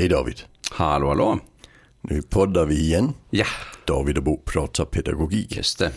Hej 0.00 0.08
David. 0.08 0.40
Hallå, 0.70 1.08
hallå. 1.08 1.38
Nu 2.00 2.22
poddar 2.22 2.66
vi 2.66 2.80
igen. 2.80 3.14
Ja, 3.30 3.46
David 3.86 4.18
och 4.18 4.24
Bo 4.24 4.42
pratar 4.44 4.84
pedagogik. 4.84 5.56
just 5.56 5.78
det. 5.78 5.92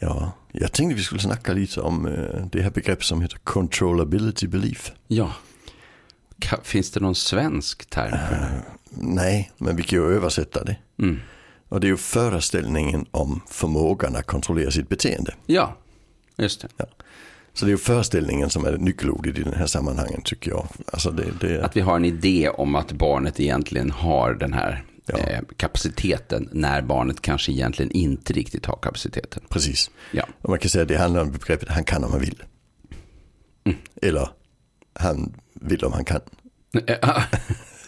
Ja, 0.00 0.32
jag 0.52 0.72
tänkte 0.72 0.96
vi 0.96 1.02
skulle 1.02 1.20
snacka 1.20 1.52
lite 1.52 1.80
om 1.80 2.06
eh, 2.06 2.46
det 2.52 2.62
här 2.62 2.70
begreppet 2.70 3.04
som 3.04 3.22
heter 3.22 3.38
controllability 3.38 4.46
belief. 4.46 4.92
Ja. 5.08 5.32
Finns 6.62 6.90
det 6.90 7.00
någon 7.00 7.14
svensk 7.14 7.90
term 7.90 8.10
för 8.10 8.34
det? 8.34 8.36
här? 8.36 8.62
Nej, 8.90 9.50
men 9.58 9.76
vi 9.76 9.82
kan 9.82 9.98
ju 9.98 10.14
översätta 10.14 10.64
det. 10.64 10.76
Mm. 10.98 11.20
Och 11.68 11.80
det 11.80 11.86
är 11.86 11.90
ju 11.90 11.96
föreställningen 11.96 13.06
om 13.10 13.40
förmågan 13.48 14.16
att 14.16 14.26
kontrollera 14.26 14.70
sitt 14.70 14.88
beteende. 14.88 15.34
Ja, 15.46 15.76
just 16.36 16.60
det. 16.60 16.68
Så 17.56 17.64
det 17.64 17.68
är 17.68 17.72
ju 17.72 17.78
föreställningen 17.78 18.50
som 18.50 18.64
är 18.64 18.72
nyckelordet 18.72 19.38
i 19.38 19.42
den 19.42 19.54
här 19.54 19.66
sammanhangen 19.66 20.22
tycker 20.22 20.50
jag. 20.50 20.66
Alltså 20.92 21.10
det, 21.10 21.24
det, 21.40 21.64
Att 21.64 21.76
vi 21.76 21.80
har 21.80 21.96
en 21.96 22.04
idé 22.04 22.48
om 22.48 22.74
att 22.74 22.92
barnet 22.92 23.40
egentligen 23.40 23.90
har 23.90 24.34
den 24.34 24.52
här 24.52 24.84
Ja. 25.08 25.18
eh, 25.18 25.40
kapaciteten 25.56 26.48
när 26.52 26.82
barnet 26.82 27.20
kanske 27.22 27.52
egentligen 27.52 27.90
inte 27.92 28.32
riktigt 28.32 28.66
har 28.66 28.76
kapaciteten. 28.82 29.42
precis. 29.48 29.90
Ja, 30.12 30.24
Och 30.42 30.50
man 30.50 30.58
kan 30.58 30.70
säga 30.70 30.82
att 30.82 30.88
det 30.88 30.96
handlar 30.98 31.22
om 31.22 31.30
begreppet 31.32 31.68
han 31.68 31.84
kan 31.84 32.04
om 32.04 32.10
han 32.10 32.20
vill. 32.20 32.42
Eller 34.02 34.28
han 34.94 35.34
vill 35.54 35.84
om 35.84 35.92
han 35.92 36.04
kan. 36.04 36.20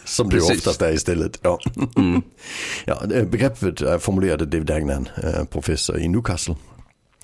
Som 0.05 0.29
det 0.29 0.41
oftast 0.41 0.81
är 0.81 0.91
istället. 0.93 1.39
Ja. 1.43 1.59
ja, 2.85 3.01
det 3.05 3.25
begreppet 3.31 3.79
formulerade 4.03 4.45
David 4.45 4.65
Dagnan, 4.67 5.09
eh, 5.23 5.43
professor 5.43 5.99
i 5.99 6.07
Newcastle. 6.07 6.55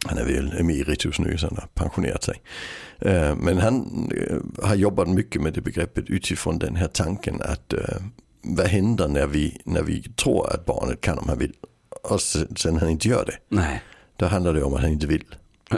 Han 0.05 0.17
är 0.17 0.25
väl 0.25 0.59
emeritus 0.59 1.19
nu, 1.19 1.37
så 1.37 1.47
han 1.47 1.57
har 1.57 1.67
pensionerat 1.73 2.23
sig. 2.23 2.41
Eh, 2.99 3.35
Men 3.35 3.57
han 3.57 4.09
eh, 4.15 4.65
har 4.67 4.75
jobbat 4.75 5.07
mycket 5.07 5.41
med 5.41 5.53
det 5.53 5.61
begreppet 5.61 6.09
utifrån 6.09 6.59
den 6.59 6.75
här 6.75 6.87
tanken 6.87 7.41
att 7.41 7.73
eh, 7.73 7.79
vad 8.41 8.67
händer 8.67 9.07
när 9.07 9.27
vi, 9.27 9.61
när 9.65 9.83
vi 9.83 10.03
tror 10.03 10.53
att 10.53 10.65
barnet 10.65 11.01
kan 11.01 11.17
om 11.17 11.29
han 11.29 11.37
vill 11.39 11.53
och 12.03 12.21
sen, 12.21 12.55
sen 12.55 12.77
han 12.77 12.89
inte 12.89 13.07
gör 13.07 13.25
det. 13.25 13.55
nej. 13.55 13.81
Då 14.17 14.25
handlar 14.25 14.53
det 14.53 14.63
om 14.63 14.73
att 14.73 14.81
han 14.81 14.91
inte 14.91 15.07
vill. 15.07 15.25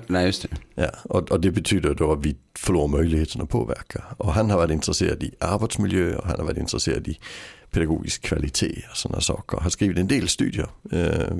Nej, 0.07 0.25
just 0.25 0.41
det. 0.41 0.49
Ja, 0.75 0.89
och, 1.03 1.31
och 1.31 1.41
det 1.41 1.51
betyder 1.51 1.93
då 1.93 2.11
att 2.11 2.25
vi 2.25 2.35
förlorar 2.57 2.87
möjligheten 2.87 3.41
att 3.41 3.49
påverka. 3.49 4.03
Och 4.17 4.33
han 4.33 4.49
har 4.49 4.57
varit 4.57 4.71
intresserad 4.71 5.23
i 5.23 5.35
arbetsmiljö 5.39 6.15
och 6.15 6.27
han 6.27 6.39
har 6.39 6.45
varit 6.45 6.57
intresserad 6.57 7.07
i 7.07 7.19
pedagogisk 7.71 8.21
kvalitet 8.21 8.83
och 8.91 8.97
sådana 8.97 9.21
saker. 9.21 9.57
Har 9.57 9.69
skrivit 9.69 9.97
en 9.97 10.07
del 10.07 10.27
studier 10.27 10.67
eh, 10.91 11.35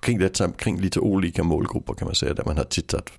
kring 0.00 0.18
detta, 0.18 0.52
kring 0.52 0.80
lite 0.80 1.00
olika 1.00 1.42
målgrupper 1.42 1.94
kan 1.94 2.06
man 2.06 2.14
säga, 2.14 2.34
där 2.34 2.44
man 2.44 2.56
har 2.56 2.64
tittat 2.64 3.12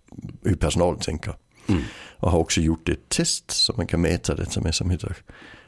hur 0.44 0.56
personalen 0.56 1.00
tänker. 1.00 1.34
Mm. 1.68 1.82
Och 2.18 2.32
har 2.32 2.40
också 2.40 2.62
gjort 2.62 2.90
ett 2.90 3.10
test 3.10 3.52
som 3.52 3.76
man 3.78 3.88
kan 3.88 4.02
mäta 4.02 4.36
detta 4.36 4.62
med 4.62 4.76
som 4.76 4.90
heter 4.90 5.18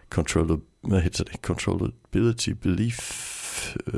controller, 0.10 0.60
vad 0.82 1.02
heter 1.02 1.26
det? 1.32 1.38
Controllability 1.38 2.54
Belief 2.54 3.78
eh, 3.88 3.94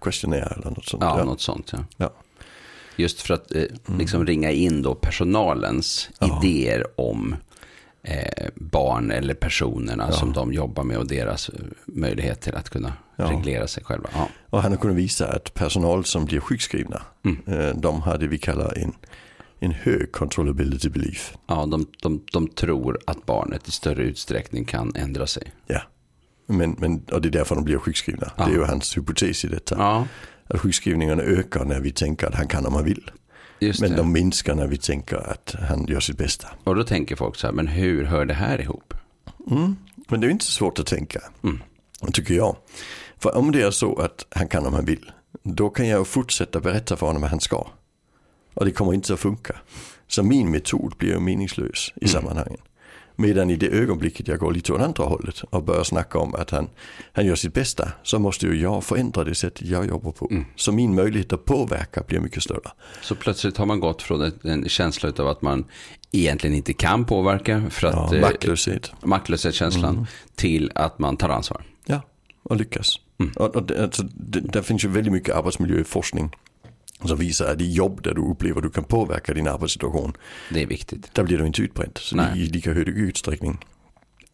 Questionnaire 0.00 0.54
eller 0.56 0.70
något 0.70 0.86
sånt. 0.86 1.02
Ja, 1.02 1.24
något 1.24 1.40
sånt. 1.40 1.72
Ja. 1.72 1.78
Ja. 1.96 2.12
Just 2.96 3.20
för 3.22 3.34
att 3.34 3.54
eh, 3.54 3.62
liksom 3.98 4.26
ringa 4.26 4.50
in 4.50 4.82
då 4.82 4.94
personalens 4.94 6.10
Ja. 6.18 6.40
idéer 6.44 7.00
om 7.00 7.36
eh, 8.02 8.48
barn 8.54 9.10
eller 9.10 9.34
personerna 9.34 10.12
som 10.12 10.32
de 10.32 10.52
jobbar 10.52 10.84
med 10.84 10.98
och 10.98 11.06
deras 11.06 11.48
eh, 11.48 11.54
möjligheter 11.86 12.52
att 12.52 12.70
kunna 12.70 12.92
Ja. 13.16 13.30
reglera 13.30 13.66
sig 13.66 13.84
själva. 13.84 14.08
Ja. 14.14 14.28
Och 14.50 14.62
han 14.62 14.72
har 14.72 14.78
kunnat 14.78 14.96
visa 14.96 15.28
att 15.32 15.54
personal 15.54 16.04
som 16.04 16.24
blir 16.24 16.40
sjukskrivna, 16.40 17.02
eh, 17.46 17.68
de 17.76 18.00
har 18.02 18.18
det 18.18 18.26
vi 18.26 18.38
kallar 18.38 18.78
en, 18.78 18.92
en 19.60 19.70
hög 19.72 20.12
controllability 20.12 20.88
belief. 20.88 21.34
Ja, 21.46 21.66
de, 21.66 21.86
de, 22.02 22.24
de 22.32 22.48
tror 22.48 22.98
att 23.06 23.26
barnet 23.26 23.68
i 23.68 23.70
större 23.70 24.02
utsträckning 24.02 24.64
kan 24.64 24.92
ändra 24.96 25.26
sig. 25.26 25.52
Ja. 25.66 25.80
Men, 26.46 26.76
men, 26.78 27.04
och 27.12 27.22
det 27.22 27.28
är 27.28 27.30
därför 27.30 27.54
de 27.54 27.64
blir 27.64 27.78
sjukskrivna. 27.78 28.32
Det 28.36 28.42
är 28.42 28.48
ju 28.50 28.62
hans 28.64 28.96
hypotes 28.96 29.44
i 29.44 29.48
detta. 29.48 29.74
Ja, 29.78 30.06
Att 30.46 30.60
sjukskrivningarna 30.60 31.22
ökar 31.22 31.64
när 31.64 31.80
vi 31.80 31.92
tänker 31.92 32.26
att 32.26 32.34
han 32.34 32.48
kan 32.48 32.66
om 32.66 32.74
han 32.74 32.84
vill. 32.84 33.10
just 33.60 33.80
Men 33.80 33.90
det. 33.90 33.96
de 33.96 34.12
minskar 34.12 34.54
när 34.54 34.66
vi 34.66 34.76
tänker 34.76 35.16
att 35.16 35.54
han 35.68 35.86
gör 35.86 36.00
sitt 36.00 36.18
bästa. 36.18 36.48
Och 36.64 36.74
då 36.74 36.84
tänker 36.84 37.16
folk 37.16 37.36
så 37.36 37.46
här, 37.46 37.54
men 37.54 37.66
hur 37.66 38.04
hör 38.04 38.24
det 38.24 38.34
här 38.34 38.60
ihop? 38.60 38.94
Men 40.08 40.20
det 40.20 40.26
är 40.26 40.30
inte 40.30 40.44
så 40.44 40.52
svårt 40.52 40.78
att 40.78 40.86
tänka, 40.86 41.20
tycker 42.12 42.34
jag. 42.34 42.56
För 43.18 43.36
om 43.36 43.52
det 43.52 43.62
är 43.62 43.70
så 43.70 43.96
att 43.96 44.26
han 44.30 44.48
kan 44.48 44.66
om 44.66 44.74
han 44.74 44.84
vill, 44.84 45.10
då 45.42 45.70
kan 45.70 45.88
jag 45.88 46.06
fortsätta 46.06 46.60
berätta 46.60 46.96
för 46.96 47.06
honom 47.06 47.22
vad 47.22 47.30
han 47.30 47.40
ska. 47.40 47.66
Och 48.54 48.64
det 48.64 48.70
kommer 48.70 48.94
inte 48.94 49.14
att 49.14 49.20
funka. 49.20 49.56
Så 50.06 50.22
min 50.22 50.50
metod 50.50 50.94
blir 50.98 51.18
meningslös 51.18 51.92
i 51.96 52.08
sammanhangen. 52.08 52.60
Medan 53.16 53.50
i 53.50 53.56
det 53.56 53.68
ögonblicket 53.68 54.28
jag 54.28 54.38
går 54.38 54.52
lite 54.52 54.72
åt 54.72 54.80
andra 54.80 55.04
hållet 55.04 55.42
och 55.50 55.62
börjar 55.62 55.84
snacka 55.84 56.18
om 56.18 56.34
att 56.34 56.50
han, 56.50 56.68
han 57.12 57.26
gör 57.26 57.34
sitt 57.34 57.54
bästa 57.54 57.92
så 58.02 58.18
måste 58.18 58.46
ju 58.46 58.60
jag 58.62 58.84
förändra 58.84 59.24
det 59.24 59.34
sättet 59.34 59.66
jag 59.66 59.86
jobbar 59.86 60.12
på. 60.12 60.44
Så 60.56 60.72
min 60.72 60.94
möjlighet 60.94 61.32
att 61.32 61.44
påverka 61.44 62.02
blir 62.06 62.20
mycket 62.20 62.42
större. 62.42 62.70
Så 63.02 63.14
plötsligt 63.14 63.56
har 63.56 63.66
man 63.66 63.80
gått 63.80 64.02
från 64.02 64.32
en, 64.42 64.68
känsla 64.68 65.12
av 65.18 65.28
att 65.28 65.42
man 65.42 65.64
egentligen 66.12 66.56
inte 66.56 66.72
kan 66.72 67.04
påverka 67.04 67.62
för 67.70 67.86
att 67.86 67.94
Ja, 67.94 68.14
eh, 68.14 68.20
maktlöshet. 68.20 68.92
maktlöshetskänslan 69.02 70.06
till 70.34 70.72
att 70.74 70.98
man 70.98 71.16
tar 71.16 71.28
ansvar. 71.28 71.62
Ja, 71.86 72.02
och 72.42 72.56
lyckas. 72.56 73.00
Och, 73.36 73.56
och 73.56 73.62
det, 73.62 73.82
alltså, 73.82 74.02
det, 74.02 74.40
där 74.40 74.62
finns 74.62 74.84
ju 74.84 74.88
väldigt 74.88 75.12
mycket 75.12 75.34
arbetsmiljöforskning 75.34 76.30
som 77.08 77.18
visar 77.18 77.52
att 77.52 77.60
i 77.60 77.72
jobb 77.72 78.02
där 78.02 78.14
du 78.14 78.20
upplever 78.20 78.56
att 78.56 78.62
du 78.62 78.70
kan 78.70 78.84
påverka 78.84 79.34
din 79.34 79.48
arbetssituation, 79.48 80.12
Det 80.50 80.62
är 80.62 80.66
viktigt. 80.66 81.14
där 81.14 81.22
blir 81.22 81.38
du 81.38 81.46
inte 81.46 81.62
utbränd. 81.62 81.98
Så 81.98 82.16
Nej. 82.16 82.42
i 82.42 82.46
lika 82.46 82.72
hög 82.72 82.88
utsträckning. 82.88 83.58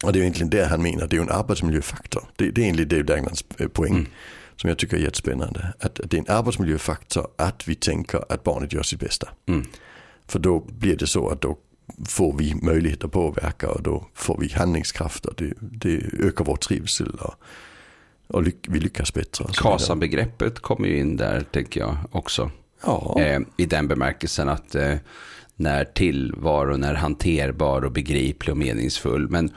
Och 0.05 0.13
det 0.13 0.19
är 0.19 0.21
egentligen 0.21 0.51
det 0.51 0.65
han 0.67 0.83
menar, 0.83 1.07
det 1.07 1.17
är 1.17 1.19
ju 1.19 1.23
en 1.23 1.31
arbetsmiljöfaktor. 1.31 2.23
Det, 2.37 2.51
det 2.51 2.65
är 2.65 2.69
enligt 2.69 2.89
Dave 2.89 3.03
Dagnans 3.03 3.45
eh, 3.59 3.69
poäng. 3.69 4.09
Som 4.57 4.69
jag 4.69 4.79
tycker 4.79 4.97
är 4.97 5.01
jättespännande. 5.01 5.73
Att, 5.81 6.01
att 6.01 6.11
det 6.11 6.17
är 6.17 6.19
en 6.19 6.37
arbetsmiljöfaktor 6.37 7.29
att 7.39 7.69
vi 7.69 7.75
tänker 7.75 8.33
att 8.33 8.45
barnet 8.45 8.73
gör 8.73 8.83
sitt 8.83 9.01
bästa. 9.01 9.29
Mm. 9.49 9.67
För 10.27 10.39
då 10.39 10.61
blir 10.61 10.97
det 10.97 11.07
så 11.07 11.29
att 11.29 11.41
då 11.41 11.59
får 12.09 12.39
vi 12.39 12.55
möjlighet 12.55 13.05
att 13.05 13.13
påverka 13.13 13.71
och 13.71 13.83
då 13.83 14.07
får 14.15 14.39
vi 14.41 14.53
handlingskraft 14.53 15.27
och 15.27 15.35
det, 15.37 15.53
det 15.61 16.03
ökar 16.19 16.45
vår 16.45 16.57
trivsel 16.57 17.11
och, 17.15 17.35
och 18.31 18.43
lyck, 18.43 18.57
vi 18.69 18.81
lyckas 18.81 19.15
bättre. 19.15 19.45
och 19.45 19.55
så 19.55 19.63
vidare. 19.63 19.79
KASA-begreppet 19.79 20.59
kommer 20.59 20.89
ju 20.89 20.99
in 20.99 21.17
där, 21.17 21.41
tänker 21.41 21.81
jag 21.81 21.97
också. 22.11 22.51
Ja, 22.85 23.17
Eh, 23.21 23.41
I 23.57 23.67
den 23.67 23.89
bemärkelsen 23.89 24.49
att 24.49 24.75
eh, 24.75 24.95
när 25.57 25.85
tillvaron 25.85 26.85
är 26.85 26.95
hanterbar 26.95 27.85
och 27.85 27.93
begriplig 27.93 28.53
och 28.53 28.59
meningsfull. 28.59 29.29
Men 29.29 29.51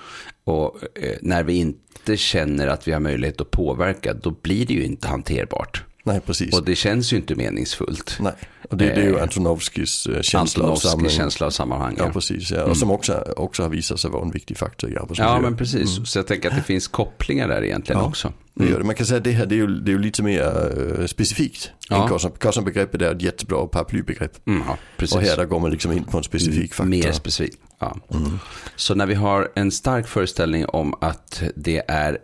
och, 0.44 0.78
eh, 0.96 1.18
när 1.22 1.44
vi 1.44 1.54
inte 1.54 2.18
känner 2.18 2.68
att 2.68 2.88
vi 2.88 2.92
har 2.92 3.00
möjlighet 3.00 3.42
att 3.42 3.52
påverka, 3.52 4.14
då 4.14 4.32
blir 4.32 4.66
det 4.66 4.74
ju 4.74 4.84
inte 4.84 5.08
hanterbart. 5.08 5.84
nej 6.04 6.22
precis. 6.26 6.58
Och 6.60 6.66
det 6.66 6.76
känns 6.76 7.14
ju 7.14 7.18
inte 7.18 7.36
meningsfullt. 7.36 8.18
nej. 8.20 8.34
Och 8.70 8.78
det, 8.78 8.86
det 8.86 8.92
är 8.92 9.04
ju 9.04 9.16
Eh, 9.16 9.22
Antonovskis 9.24 10.06
eh, 10.08 10.22
känsla 10.22 10.64
av 10.64 10.70
Antonovskis 10.70 10.92
samling. 10.92 11.10
känsla 11.12 11.46
av 11.48 11.52
sammanhang. 11.52 11.96
Ja, 11.98 12.06
Ja. 12.06 12.12
precis. 12.14 12.52
Ja. 12.52 12.64
Och 12.64 12.78
som 12.78 12.92
också, 12.92 13.14
också 13.38 13.64
har 13.64 13.70
visat 13.70 14.00
sig 14.00 14.12
vara 14.12 14.22
en 14.24 14.32
viktig 14.32 14.58
faktor 14.58 14.90
i 14.92 14.98
arbetsmiljön. 14.98 15.36
ja, 15.36 15.42
men 15.42 15.58
precis. 15.58 16.00
Så 16.10 16.20
jag 16.20 16.28
tänker 16.28 16.50
att 16.50 16.56
det 16.56 16.62
finns 16.64 16.88
kopplingar 16.88 17.48
där 17.48 17.64
egentligen 17.64 18.02
Ja. 18.02 18.08
också. 18.08 18.34
Det. 18.56 18.84
Man 18.84 18.96
kan 18.96 19.06
säga 19.06 19.18
att 19.18 19.24
det 19.24 19.32
här 19.32 19.46
det 19.46 19.56
är 19.56 19.58
ju, 19.58 19.68
det 19.68 19.92
är 19.92 19.94
ju 19.94 20.00
lite 20.00 20.24
mer 20.24 20.42
eh, 21.00 21.06
specifikt. 21.06 21.72
Ja. 21.90 22.20
Carson-begreppet 22.40 23.02
är 23.02 23.16
ett 23.16 23.22
jättebra 23.22 23.68
paraplybegrepp. 23.68 24.48
Mm, 24.48 24.64
ja. 24.68 24.78
Och 25.16 25.22
här 25.22 25.38
där 25.38 25.46
går 25.46 25.60
man 25.60 25.72
liksom 25.72 25.92
in 25.92 26.04
på 26.04 26.18
en 26.18 26.24
specifik 26.24 26.74
faktor. 26.74 26.90
Mer 26.90 27.12
specifikt. 27.12 27.58
Ja. 27.80 27.98
Så 28.76 28.96
när 28.96 29.06
vi 29.06 29.14
har 29.14 29.52
en 29.56 29.72
stark 29.72 30.08
föreställning 30.08 30.66
om 30.66 30.94
att 31.02 31.44
det 31.56 31.82
är 31.88 32.18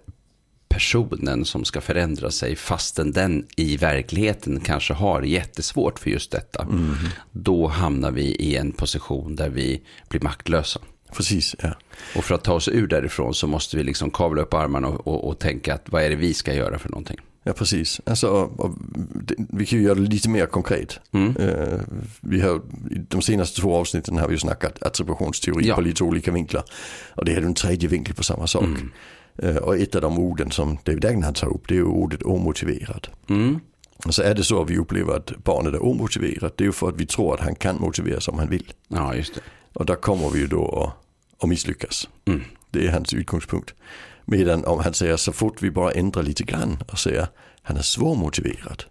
personen 0.79 1.45
som 1.45 1.66
ska 1.66 1.81
förändra 1.81 2.31
sig 2.31 2.56
fastän 2.56 3.12
den 3.12 3.45
i 3.56 3.78
verkligheten 3.78 4.59
kanske 4.59 4.93
har 4.93 5.22
jättesvårt 5.22 5.99
för 5.99 6.09
just 6.09 6.31
detta. 6.31 6.67
Då 7.31 7.67
hamnar 7.67 8.11
vi 8.11 8.23
i 8.23 8.55
en 8.55 8.72
position 8.72 9.35
där 9.35 9.49
vi 9.49 9.81
blir 10.09 10.22
maktlösa. 10.22 10.79
Precis, 11.14 11.55
ja. 11.61 11.73
Och 12.16 12.23
för 12.23 12.35
att 12.35 12.43
ta 12.43 12.53
oss 12.53 12.67
ur 12.67 12.87
därifrån 12.87 13.34
så 13.34 13.47
måste 13.47 13.78
vi 13.78 13.84
liksom 13.84 14.11
kavla 14.11 14.41
upp 14.41 14.53
armarna 14.53 14.87
och, 14.87 15.08
och, 15.08 15.28
och 15.29 15.40
tänka 15.40 15.73
att 15.73 15.90
vad 15.90 16.03
är 16.03 16.09
det 16.09 16.16
vi 16.16 16.34
ska 16.34 16.53
göra 16.53 16.79
för 16.79 16.90
någonting. 16.90 17.17
Ja, 17.43 17.53
precis. 17.53 18.02
Alltså, 18.05 18.49
vi 19.35 19.66
kan 19.66 19.79
ju 19.79 19.85
göra 19.85 19.96
det 19.96 20.02
lite 20.09 20.29
mer 20.29 20.46
konkret. 20.46 20.99
Mm. 21.11 21.35
Eh, 21.37 21.79
vi 22.22 22.41
har, 22.41 22.61
de 23.09 23.22
senaste 23.22 23.61
två 23.61 23.75
avsnitten 23.75 24.17
har 24.17 24.28
vi 24.28 24.34
ju 24.34 24.40
snackat 24.40 24.84
attributionsteori 24.84 25.67
Ja. 25.67 25.75
på 25.75 25.82
lite 25.82 26.03
olika 26.03 26.32
vinklar. 26.32 26.64
Och 27.16 27.25
det 27.25 27.32
här 27.32 27.41
är 27.41 27.46
en 27.46 27.53
tredje 27.53 27.90
vinkel 27.90 28.16
på 28.16 28.23
samma 28.23 28.47
sak. 28.47 28.64
Mm. 28.64 28.91
Eh, 29.44 29.56
och 29.56 29.78
ett 29.78 29.96
av 29.96 30.02
de 30.02 30.20
orden 30.20 30.52
som 30.52 30.78
David 30.84 31.06
Agnan 31.06 31.34
tar 31.34 31.47
upp 31.47 31.68
det 31.68 31.78
är 31.78 31.84
ordet 31.84 32.24
omotiverad. 32.24 33.08
Mm. 33.30 33.59
Så 34.09 34.22
är 34.22 34.36
det 34.36 34.44
så 34.44 34.62
att 34.62 34.70
vi 34.70 34.78
upplever 34.78 35.16
att 35.16 35.38
barnet 35.44 35.74
är 35.74 35.84
omotiverat. 35.84 36.58
Det 36.58 36.64
är 36.64 36.66
ju 36.66 36.72
för 36.72 36.90
att 36.90 36.97
vi 36.97 37.06
tror 37.06 37.34
att 37.34 37.40
han 37.40 37.56
kan 37.56 37.76
motiveras 37.80 38.28
om 38.28 38.40
han 38.40 38.50
vill. 38.50 38.74
Ja, 38.88 39.16
just 39.16 39.36
det. 39.36 39.41
Och 39.74 39.86
där 39.86 39.96
kommer 39.96 40.30
vi 40.30 40.40
ju 40.40 40.47
då 40.47 40.66
att, 40.66 41.44
att 41.44 41.50
misslyckas. 41.50 42.09
Mm. 42.26 42.41
Det 42.72 42.88
är 42.88 42.91
hans 42.91 43.14
utgångspunkt. 43.14 43.74
Medan 44.26 44.66
om 44.66 44.80
han 44.80 44.94
säger 44.94 45.18
så 45.18 45.32
fort 45.32 45.62
vi 45.62 45.72
bara 45.72 45.92
ändrar 45.92 46.24
lite 46.24 46.44
grann 46.44 46.84
och 46.92 47.00
säger 47.00 47.28
han 47.62 47.78
är 47.78 47.82
svårmotiverad. 47.82 48.84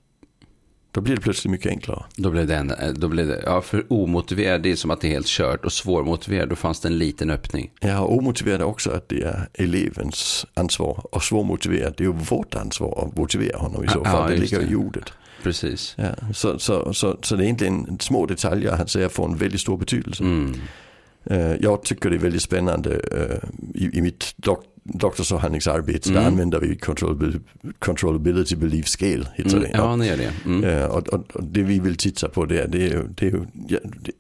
Då 0.93 1.01
blir 1.01 1.17
det 1.17 1.21
plötsligt 1.21 1.51
mycket 1.51 1.71
enklare. 1.71 2.05
Då 2.17 2.31
blev 2.31 2.47
det, 2.47 2.57
en, 2.57 2.71
eh, 2.71 2.93
då 2.93 3.09
blev 3.09 3.27
det 3.27 3.43
ja, 3.47 3.61
för 3.61 3.85
omotiverad, 3.89 4.63
det 4.63 4.71
är 4.71 4.77
som 4.77 4.91
att 4.91 5.01
det 5.01 5.09
är 5.09 5.13
helt 5.13 5.27
kört. 5.27 5.65
Och 5.65 5.73
svårmotiverad, 5.73 6.49
då 6.49 6.57
fanns 6.57 6.81
det 6.81 6.89
en 6.89 6.99
liten 6.99 7.31
öppning. 7.31 7.71
Ja, 7.81 8.01
omotiverad 8.01 8.63
också 8.63 8.91
att 8.91 9.09
det 9.09 9.23
är 9.23 9.49
elevens 9.55 10.47
ansvar. 10.55 11.07
Och 11.13 11.23
svårmotiverad, 11.23 11.95
det 11.97 12.05
är 12.05 12.07
ju 12.07 12.13
vårt 12.13 12.55
ansvar 12.55 13.05
att 13.07 13.17
motivera 13.17 13.59
honom 13.59 13.85
i 13.85 13.89
så 13.89 14.05
fall. 14.05 14.31
Ja, 14.31 14.37
det 14.37 14.41
ligger 14.41 14.61
i 14.61 14.67
det. 14.67 14.77
ordet. 14.77 15.13
Precis. 15.43 15.95
Ja, 15.99 16.11
så, 16.35 16.59
så, 16.59 16.95
så, 16.95 17.19
så 17.23 17.37
det 17.37 17.43
är 17.43 17.45
egentligen 17.45 17.99
små 18.01 18.27
detaljer 18.27 18.73
han 18.73 18.89
säger 18.89 19.09
får 19.09 19.25
en 19.25 19.37
väldigt 19.37 19.61
stor 19.61 19.77
betydelse. 19.77 20.25
Mm. 20.25 20.55
Eh, 21.31 21.53
Jag 21.61 21.83
tycker 21.83 22.11
det 22.11 22.17
är 22.17 22.21
väldigt 22.21 22.43
spännande 22.43 22.91
eh, 22.95 23.49
i, 23.83 23.99
i 23.99 24.03
mitt 24.03 24.35
dok 24.37 24.65
doktorsavhandlingsarbete. 24.83 26.09
Mm. 26.11 26.23
Där 26.23 26.29
använder 26.31 26.61
vi 26.61 26.79
controllability, 27.79 28.57
belief 28.57 28.87
scale. 28.89 29.27
Heter 29.35 29.51
Mm. 29.57 29.63
det. 29.63 29.71
Ja, 29.73 29.97
ni 29.97 30.07
gör 30.07 30.17
det. 30.17 30.33
Mm. 30.47 30.65
Eh, 30.65 30.85
och, 30.85 31.09
och, 31.09 31.37
och 31.37 31.45
det 31.45 31.63
vi 31.63 31.79
vill 31.81 31.97
titta 31.97 32.29
på 32.29 32.45
det, 32.45 32.67
det 32.67 32.87
är 32.87 33.05
det 33.17 33.27
är 33.27 33.47
ja, 33.69 33.79
det, 33.83 34.13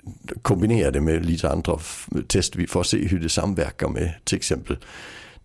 kombinera 0.42 0.90
det 0.90 1.00
med 1.00 1.26
lite 1.26 1.50
andra 1.50 1.78
test 2.26 2.56
vi 2.56 2.66
får 2.66 2.82
se 2.82 2.98
hur 3.06 3.20
det 3.20 3.28
samverkar 3.28 3.88
med 3.88 4.14
till 4.24 4.36
exempel 4.36 4.76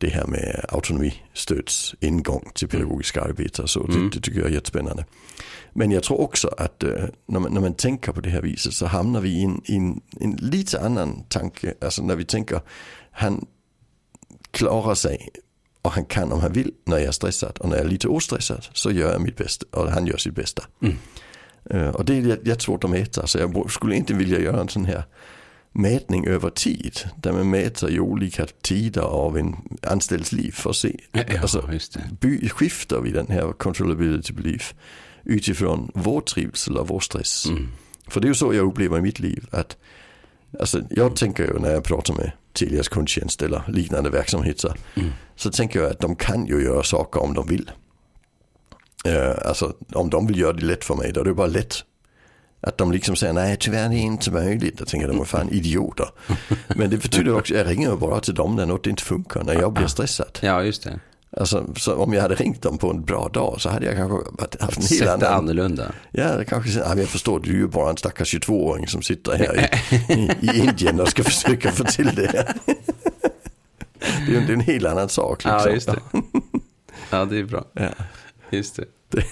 det 0.03 0.09
här 0.09 0.25
med 0.27 0.65
autonomistöds 0.69 1.95
ingång 2.00 2.51
till 2.55 2.67
pedagogiska 2.67 3.21
arbete. 3.21 3.61
och 3.61 3.69
Så 3.69 3.83
Mm. 3.83 4.09
det, 4.09 4.15
det 4.17 4.21
tycker 4.21 4.39
jag 4.39 4.50
är 4.50 4.53
jättespännande. 4.53 5.05
Men 5.73 5.91
jag 5.91 6.03
tror 6.03 6.21
också 6.21 6.47
att 6.57 6.83
eh, 6.83 6.89
när, 7.27 7.39
man, 7.39 7.53
när 7.53 7.61
man 7.61 7.73
tänker 7.73 8.11
på 8.11 8.21
det 8.21 8.29
här 8.29 8.41
viset 8.41 8.73
så 8.73 8.85
hamnar 8.85 9.21
vi 9.21 9.29
i 9.29 9.44
en, 9.44 9.61
i 9.65 9.75
en, 9.75 10.01
en 10.19 10.31
lite 10.31 10.81
annan 10.81 11.23
tanke. 11.29 11.73
Alltså 11.81 12.03
när 12.03 12.15
vi 12.15 12.25
tänker, 12.25 12.61
han 13.11 13.45
klarar 14.51 14.95
sig 14.95 15.29
och 15.81 15.91
han 15.91 16.05
kan 16.05 16.31
om 16.31 16.39
han 16.39 16.53
vill 16.53 16.71
när 16.85 16.97
jag 16.97 17.07
är 17.07 17.11
stressad. 17.11 17.57
Och 17.59 17.69
när 17.69 17.75
jag 17.77 17.85
är 17.85 17.89
lite 17.89 18.07
ostressad 18.07 18.65
så 18.73 18.91
gör 18.91 19.11
jag 19.11 19.21
mitt 19.21 19.38
bästa 19.38 19.65
och 19.71 19.91
han 19.91 20.07
gör 20.07 20.17
sitt 20.17 20.35
bästa. 20.35 20.63
Mm. 20.81 20.95
Och 21.95 22.05
det 22.05 22.13
är 22.17 22.21
jät- 22.21 22.47
jättesvårt 22.47 22.83
att 22.83 22.89
mäta. 22.89 23.27
Så 23.27 23.38
jag 23.38 23.71
skulle 23.71 23.95
inte 23.95 24.13
vilja 24.13 24.39
göra 24.39 24.61
en 24.61 24.69
sån 24.69 24.85
här 24.85 25.03
mätning 25.73 26.27
över 26.27 26.49
tid. 26.49 26.99
Där 27.15 27.31
man 27.31 27.49
mäter 27.49 27.89
i 27.89 27.99
olika 27.99 28.45
tider 28.61 29.01
av 29.01 29.37
en 29.37 29.55
anställds 29.81 30.31
liv 30.31 30.51
för 30.51 30.69
att 30.69 30.75
se. 30.75 30.99
Ja, 31.11 31.23
alltså, 31.41 31.69
skiftar 32.49 33.01
vi 33.01 33.11
den 33.11 33.27
här 33.27 33.51
controllability 33.51 34.33
belief 34.33 34.75
utifrån 35.23 35.91
vår 35.93 36.21
trivsel 36.21 36.77
och 36.77 36.87
vår 36.87 36.99
stress. 36.99 37.45
Mm. 37.45 37.69
För 38.07 38.21
det 38.21 38.25
är 38.25 38.29
ju 38.29 38.35
så 38.35 38.53
jag 38.53 38.67
upplever 38.67 38.97
i 38.97 39.01
mitt 39.01 39.19
liv. 39.19 39.47
att 39.51 39.77
alltså, 40.59 40.81
Jag 40.89 41.15
tänker 41.15 41.43
ju 41.43 41.59
när 41.59 41.71
jag 41.71 41.83
pratar 41.83 42.13
med 42.13 42.31
Telias 42.53 42.87
kundtjänst 42.87 43.41
eller 43.41 43.63
liknande 43.67 44.09
verksamheter. 44.09 44.73
Mm. 44.95 45.09
Så 45.35 45.51
tänker 45.51 45.81
jag 45.81 45.91
att 45.91 45.99
de 45.99 46.15
kan 46.15 46.45
ju 46.45 46.63
göra 46.63 46.83
saker 46.83 47.21
om 47.21 47.33
de 47.33 47.47
vill. 47.47 47.71
Eh, 49.05 49.47
alltså 49.47 49.73
om 49.93 50.09
de 50.09 50.27
vill 50.27 50.39
göra 50.39 50.53
det 50.53 50.65
lätt 50.65 50.83
för 50.83 50.95
mig 50.95 51.11
då 51.11 51.21
är 51.21 51.25
det 51.25 51.33
bara 51.33 51.47
lätt. 51.47 51.75
Att 52.63 52.77
de 52.77 52.92
liksom 52.92 53.15
säger 53.15 53.33
nej 53.33 53.57
tyvärr 53.60 53.89
det 53.89 53.95
är 53.95 54.00
inte 54.00 54.31
möjligt. 54.31 54.77
Då 54.77 54.86
tänker 54.86 55.07
jag 55.07 55.15
de 55.15 55.21
är 55.21 55.25
fan 55.25 55.50
idioter. 55.50 56.07
Men 56.75 56.89
det 56.89 56.98
betyder 56.98 57.38
också, 57.38 57.54
jag 57.54 57.68
ringer 57.69 57.95
bara 57.95 58.19
till 58.19 58.33
dem 58.33 58.56
när 58.56 58.65
något 58.65 58.88
inte 58.88 59.04
funkar. 59.04 59.44
När 59.44 59.54
jag 59.54 59.74
blir 59.74 59.88
stressad. 59.88 60.39
Ja, 60.42 60.63
just 60.63 60.83
det. 60.83 61.00
Alltså, 61.38 61.65
så 61.77 61.95
om 61.95 62.13
jag 62.13 62.21
hade 62.21 62.36
ringt 62.36 62.62
dem 62.62 62.77
på 62.77 62.89
en 62.89 63.04
bra 63.06 63.30
dag 63.33 63.56
så 63.62 63.69
hade 63.69 63.86
jag 63.86 63.95
kanske 63.95 64.18
haft 64.60 64.77
en 64.77 64.83
Sätt 64.83 65.00
helt 65.07 65.19
det 65.19 65.27
annan. 65.30 65.39
annorlunda. 65.39 65.92
Ja, 66.12 66.38
det 66.38 66.45
kanske, 66.45 66.80
ja, 66.80 66.95
jag 66.98 67.07
förstår, 67.07 67.39
du 67.39 67.50
är 67.50 67.54
ju 67.56 67.68
bara 67.68 67.89
en 67.89 67.98
stackars 67.98 68.36
22-åring 68.36 68.88
som 68.88 69.01
sitter 69.01 69.31
här 69.38 69.69
i, 70.10 70.13
i, 70.13 70.30
i 70.42 70.60
Indien 70.60 71.00
och 71.00 71.10
ska 71.10 71.24
försöka 71.24 71.71
få 71.71 71.83
till 71.83 72.15
det. 72.15 72.54
Det 74.25 74.36
är 74.36 74.39
ju 74.42 74.45
det 74.48 74.54
en 74.54 74.60
helt 74.60 74.86
annan 74.86 75.10
sak. 75.10 75.44
Liksom. 75.44 75.60
Ja, 75.65 75.69
just 75.69 75.88
det. 75.88 76.00
Ja, 77.10 77.25
det 77.25 77.38
är 77.39 77.44
bra. 77.44 77.65
Ja. 77.74 77.89
Just 78.50 78.80
det. 79.10 79.24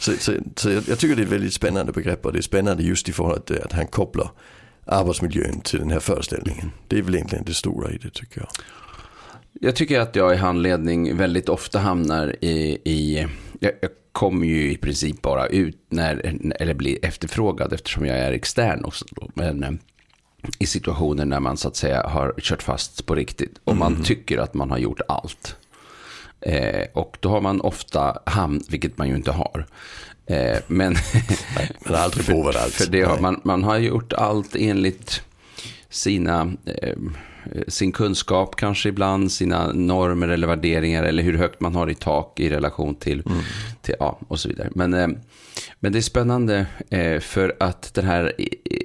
Så, 0.00 0.12
så, 0.12 0.32
så 0.56 0.70
jag, 0.70 0.82
jag 0.88 0.98
tycker 0.98 1.16
det 1.16 1.22
är 1.22 1.26
ett 1.26 1.32
väldigt 1.32 1.54
spännande 1.54 1.92
begrepp 1.92 2.26
och 2.26 2.32
det 2.32 2.38
är 2.38 2.42
spännande 2.42 2.82
just 2.82 3.08
i 3.08 3.12
förhållande 3.12 3.46
till 3.46 3.62
att 3.62 3.72
han 3.72 3.86
kopplar 3.86 4.30
arbetsmiljön 4.84 5.60
till 5.60 5.78
den 5.78 5.90
här 5.90 6.00
föreställningen. 6.00 6.70
Det 6.88 6.98
är 6.98 7.02
väl 7.02 7.14
egentligen 7.14 7.44
det 7.44 7.54
stora 7.54 7.90
i 7.90 7.98
det 7.98 8.10
tycker 8.10 8.40
jag. 8.40 8.48
Jag 9.52 9.76
tycker 9.76 10.00
att 10.00 10.16
jag 10.16 10.34
i 10.34 10.36
handledning 10.36 11.16
väldigt 11.16 11.48
ofta 11.48 11.78
hamnar 11.78 12.36
i, 12.44 12.78
i 12.84 13.26
jag, 13.60 13.72
jag 13.80 13.90
kommer 14.12 14.46
ju 14.46 14.72
i 14.72 14.76
princip 14.76 15.22
bara 15.22 15.46
ut 15.46 15.78
när, 15.88 16.40
eller 16.60 16.74
blir 16.74 17.04
efterfrågad 17.04 17.72
eftersom 17.72 18.06
jag 18.06 18.18
är 18.18 18.32
extern 18.32 18.84
också. 18.84 19.04
Då. 19.10 19.30
Men 19.34 19.62
eh, 19.62 19.70
i 20.58 20.66
situationer 20.66 21.24
när 21.24 21.40
man 21.40 21.56
så 21.56 21.68
att 21.68 21.76
säga 21.76 22.02
har 22.02 22.34
kört 22.38 22.62
fast 22.62 23.06
på 23.06 23.14
riktigt 23.14 23.60
och 23.64 23.76
man 23.76 24.02
tycker 24.02 24.38
att 24.38 24.54
man 24.54 24.70
har 24.70 24.78
gjort 24.78 25.00
allt. 25.08 25.56
Eh, 26.40 26.86
och 26.92 27.16
då 27.20 27.28
har 27.28 27.40
man 27.40 27.60
ofta 27.60 28.18
hamn, 28.26 28.60
vilket 28.68 28.98
man 28.98 29.08
ju 29.08 29.14
inte 29.16 29.32
har. 29.32 29.66
Eh, 30.26 30.58
men 30.66 30.96
Man 31.86 31.94
har 31.94 32.04
aldrig 32.04 32.26
provat 32.26 32.56
allt. 32.56 32.72
för 32.74 32.90
det 32.90 33.02
har, 33.02 33.18
man, 33.18 33.40
man 33.44 33.64
har 33.64 33.78
gjort 33.78 34.12
allt 34.12 34.56
enligt 34.56 35.22
sina, 35.88 36.52
eh, 36.64 36.96
sin 37.68 37.92
kunskap 37.92 38.56
kanske 38.56 38.88
ibland, 38.88 39.32
sina 39.32 39.72
normer 39.72 40.28
eller 40.28 40.46
värderingar 40.46 41.02
eller 41.04 41.22
hur 41.22 41.38
högt 41.38 41.60
man 41.60 41.74
har 41.74 41.90
i 41.90 41.94
tak 41.94 42.40
i 42.40 42.50
relation 42.50 42.94
till, 42.94 43.22
Mm. 43.26 43.38
till 43.82 43.94
ja, 43.98 44.18
och 44.28 44.40
så 44.40 44.48
vidare. 44.48 44.68
Men, 44.74 44.94
eh, 44.94 45.08
men 45.80 45.92
det 45.92 45.98
är 45.98 46.02
spännande 46.02 46.66
eh, 46.90 47.20
för 47.20 47.56
att 47.60 47.94
den 47.94 48.04
här 48.04 48.32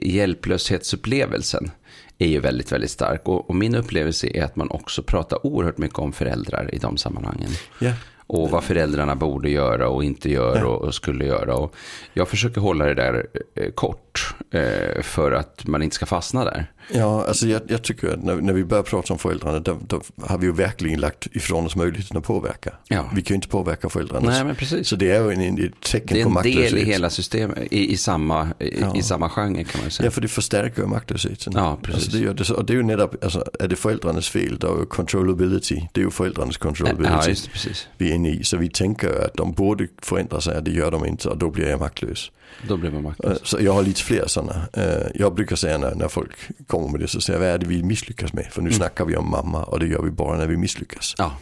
hjälplöshetsupplevelsen 0.02 1.72
är 2.18 2.28
ju 2.28 2.40
väldigt, 2.40 2.72
väldigt 2.72 2.92
stark. 2.92 3.22
Och, 3.26 3.56
min 3.56 3.76
upplevelse 3.76 4.28
är 4.34 4.44
att 4.44 4.56
man 4.56 4.70
också 4.70 5.04
pratar 5.04 5.46
oerhört 5.46 5.78
mycket 5.78 6.00
om 6.00 6.14
föräldrar 6.14 6.76
i 6.76 6.78
de 6.78 6.98
sammanhangen. 6.98 7.50
Ja. 7.80 7.94
Och 8.28 8.50
vad 8.50 8.64
föräldrarna 8.64 9.16
borde 9.16 9.50
göra 9.50 9.90
och 9.90 10.04
inte 10.04 10.32
gör 10.32 10.64
och, 10.64 10.82
och 10.82 10.96
skulle 10.96 11.26
göra. 11.26 11.56
Och 11.56 11.76
jag 12.14 12.28
försöker 12.28 12.62
hålla 12.62 12.86
det 12.86 12.94
där 12.94 13.28
eh, 13.56 13.72
kort 14.16 14.36
eh, 14.54 15.02
för 15.02 15.32
att 15.32 15.68
man 15.68 15.82
inte 15.84 15.96
ska 15.96 16.06
fastna 16.06 16.44
där. 16.46 16.72
Ja, 16.94 17.26
alltså 17.28 17.48
jag, 17.48 17.62
jag 17.68 17.84
tycker 17.84 18.14
att 18.14 18.24
när, 18.24 18.36
när 18.36 18.54
vi 18.54 18.64
börjar 18.64 18.84
prata 18.84 19.14
om 19.14 19.20
föräldrarna 19.20 19.60
då, 19.60 19.78
då 19.88 20.02
har 20.22 20.38
vi 20.38 20.46
ju 20.46 20.52
verkligen 20.54 21.00
lagt 21.00 21.28
ifrån 21.36 21.66
oss 21.66 21.76
möjligheten 21.76 22.18
att 22.18 22.24
påverka. 22.24 22.74
Ja. 22.88 23.10
Vi 23.16 23.22
kan 23.22 23.34
ju 23.34 23.36
inte 23.36 23.48
påverka 23.48 23.90
föräldrarna. 23.90 24.30
Nej, 24.30 24.44
men 24.46 24.56
precis. 24.56 24.88
Så 24.88 24.96
det 24.96 25.12
är 25.12 25.24
ju 25.24 25.32
en, 25.32 25.42
en, 25.42 25.66
ett 25.66 25.82
tecken 25.82 26.08
Det 26.16 26.20
är 26.20 26.24
på 26.24 26.30
en 26.30 26.34
maktlöshet. 26.34 26.72
del 26.72 26.78
i 26.80 26.86
hela 26.86 27.10
systemet, 27.10 27.58
i, 27.74 27.92
i, 27.94 27.98
samma, 27.98 28.48
i, 28.60 28.80
Ja. 28.82 28.96
i 28.96 29.02
samma 29.02 29.30
genre 29.30 29.64
kan 29.64 29.80
man 29.80 29.86
ju 29.86 29.90
säga. 29.92 30.08
Ja, 30.08 30.12
för 30.12 30.22
det 30.22 30.28
förstärker 30.28 30.82
ju 30.82 30.88
maktlösheten. 30.88 31.54
Ja, 31.56 31.78
precis. 31.82 32.04
Alltså 32.04 32.18
det, 32.18 32.24
gör 32.24 32.34
det, 32.34 32.50
och 32.50 32.66
det 32.66 32.74
är 32.74 32.78
ju 32.78 32.84
netop, 32.84 33.24
alltså, 33.24 33.46
är 33.60 33.68
det 33.68 33.76
föräldrarnas 33.76 34.30
fel, 34.30 34.58
då 34.60 34.76
är 34.76 34.80
ju 34.80 34.86
controllability, 34.86 35.82
det 35.94 36.02
är 36.02 36.06
ju 36.06 36.12
föräldrarnas 36.12 36.58
controllability 36.58 37.14
Ja, 37.14 37.28
just 37.28 37.46
det, 37.46 37.52
precis. 37.52 37.88
vi 37.98 38.12
är 38.12 38.16
inne 38.16 38.30
i. 38.30 38.44
Så 38.44 38.58
vi 38.58 38.70
tänker 38.70 39.26
att 39.26 39.34
de 39.34 39.52
borde 39.54 39.88
förändra 40.02 40.42
sig, 40.42 40.62
det 40.62 40.72
gör 40.72 40.92
de 40.92 41.06
inte 41.06 41.30
och 41.30 41.38
då 41.38 41.50
blir 41.50 41.68
jag 41.70 41.80
maktlös. 41.80 42.32
Då 42.68 42.78
blir 42.78 42.90
man 42.92 42.98
Eh, 43.00 43.04
maktlös. 43.04 43.40
Så 43.44 43.58
jag 43.62 43.74
har 43.74 43.84
lite 43.84 44.02
fler 44.06 44.28
sådana. 44.28 44.68
Eh, 44.74 45.08
Jag 45.16 45.34
brukar 45.36 45.56
säga 45.56 45.78
när, 45.78 45.96
när 45.96 46.08
folk 46.08 46.32
kommer 46.68 46.88
med 46.88 47.00
det 47.00 47.08
så 47.08 47.22
säger 47.22 47.40
jag, 47.40 47.46
vad 47.48 47.54
är 47.56 47.58
det 47.60 47.66
vi 47.66 47.84
misslyckas 47.84 48.34
med? 48.34 48.46
För 48.52 48.62
nu 48.62 48.68
Mm. 48.70 48.78
snackar 48.78 49.06
vi 49.06 49.16
om 49.16 49.30
mamma 49.30 49.64
och 49.64 49.80
det 49.80 49.88
gör 49.88 50.02
vi 50.02 50.12
bara 50.12 50.38
när 50.38 50.48
vi 50.48 50.58
misslyckas. 50.58 51.16
Ja, 51.18 51.38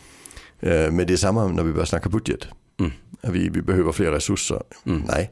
Eh, 0.59 0.91
Men 0.91 1.07
det 1.07 1.13
är 1.13 1.17
samma 1.17 1.47
när 1.47 1.63
vi 1.63 1.71
börjar 1.71 1.85
snacka 1.85 2.09
budget. 2.09 2.47
Mm. 2.79 2.91
Vi, 3.21 3.49
vi 3.49 3.61
behöver 3.61 3.91
fler 3.91 4.11
resurser. 4.11 4.61
Mm. 4.85 5.03
Nej, 5.07 5.31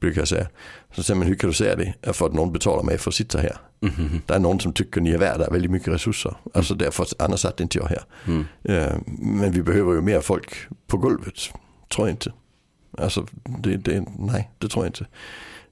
brukar 0.00 0.20
jag 0.20 0.28
säga. 0.28 0.48
Så 0.94 1.02
säger 1.02 1.18
man, 1.18 1.28
hur 1.28 1.34
kan 1.34 1.50
du 1.50 1.54
säga 1.54 1.76
det? 1.76 2.12
För 2.12 2.26
att 2.26 2.32
någon 2.32 2.52
betalar 2.52 2.82
mig 2.82 2.98
för 2.98 3.10
att 3.10 3.14
sitta 3.14 3.38
här. 3.38 3.56
Mhm. 3.80 4.20
Det 4.26 4.34
är 4.34 4.38
någon 4.38 4.60
som 4.60 4.72
tycker 4.72 5.00
ni 5.00 5.10
är 5.10 5.18
värda 5.18 5.50
väldigt 5.50 5.70
mycket 5.70 5.88
resurser. 5.88 6.34
Alltså 6.54 6.74
därför, 6.74 7.06
annars 7.18 7.40
satt 7.40 7.60
inte 7.60 7.78
jag 7.78 7.84
här. 7.86 8.02
Mm. 8.26 8.44
Eh, 8.64 8.92
Men 9.06 9.52
vi 9.52 9.62
behöver 9.62 9.92
ju 9.94 10.00
mer 10.00 10.20
folk 10.20 10.54
på 10.86 10.96
golvet. 10.96 11.34
Tror 11.94 12.08
jag 12.08 12.12
inte. 12.14 12.32
Alltså, 12.98 13.26
det, 13.60 13.76
det, 13.76 14.04
nej, 14.18 14.50
det 14.58 14.68
tror 14.68 14.84
jag 14.84 14.88
inte. 14.88 15.06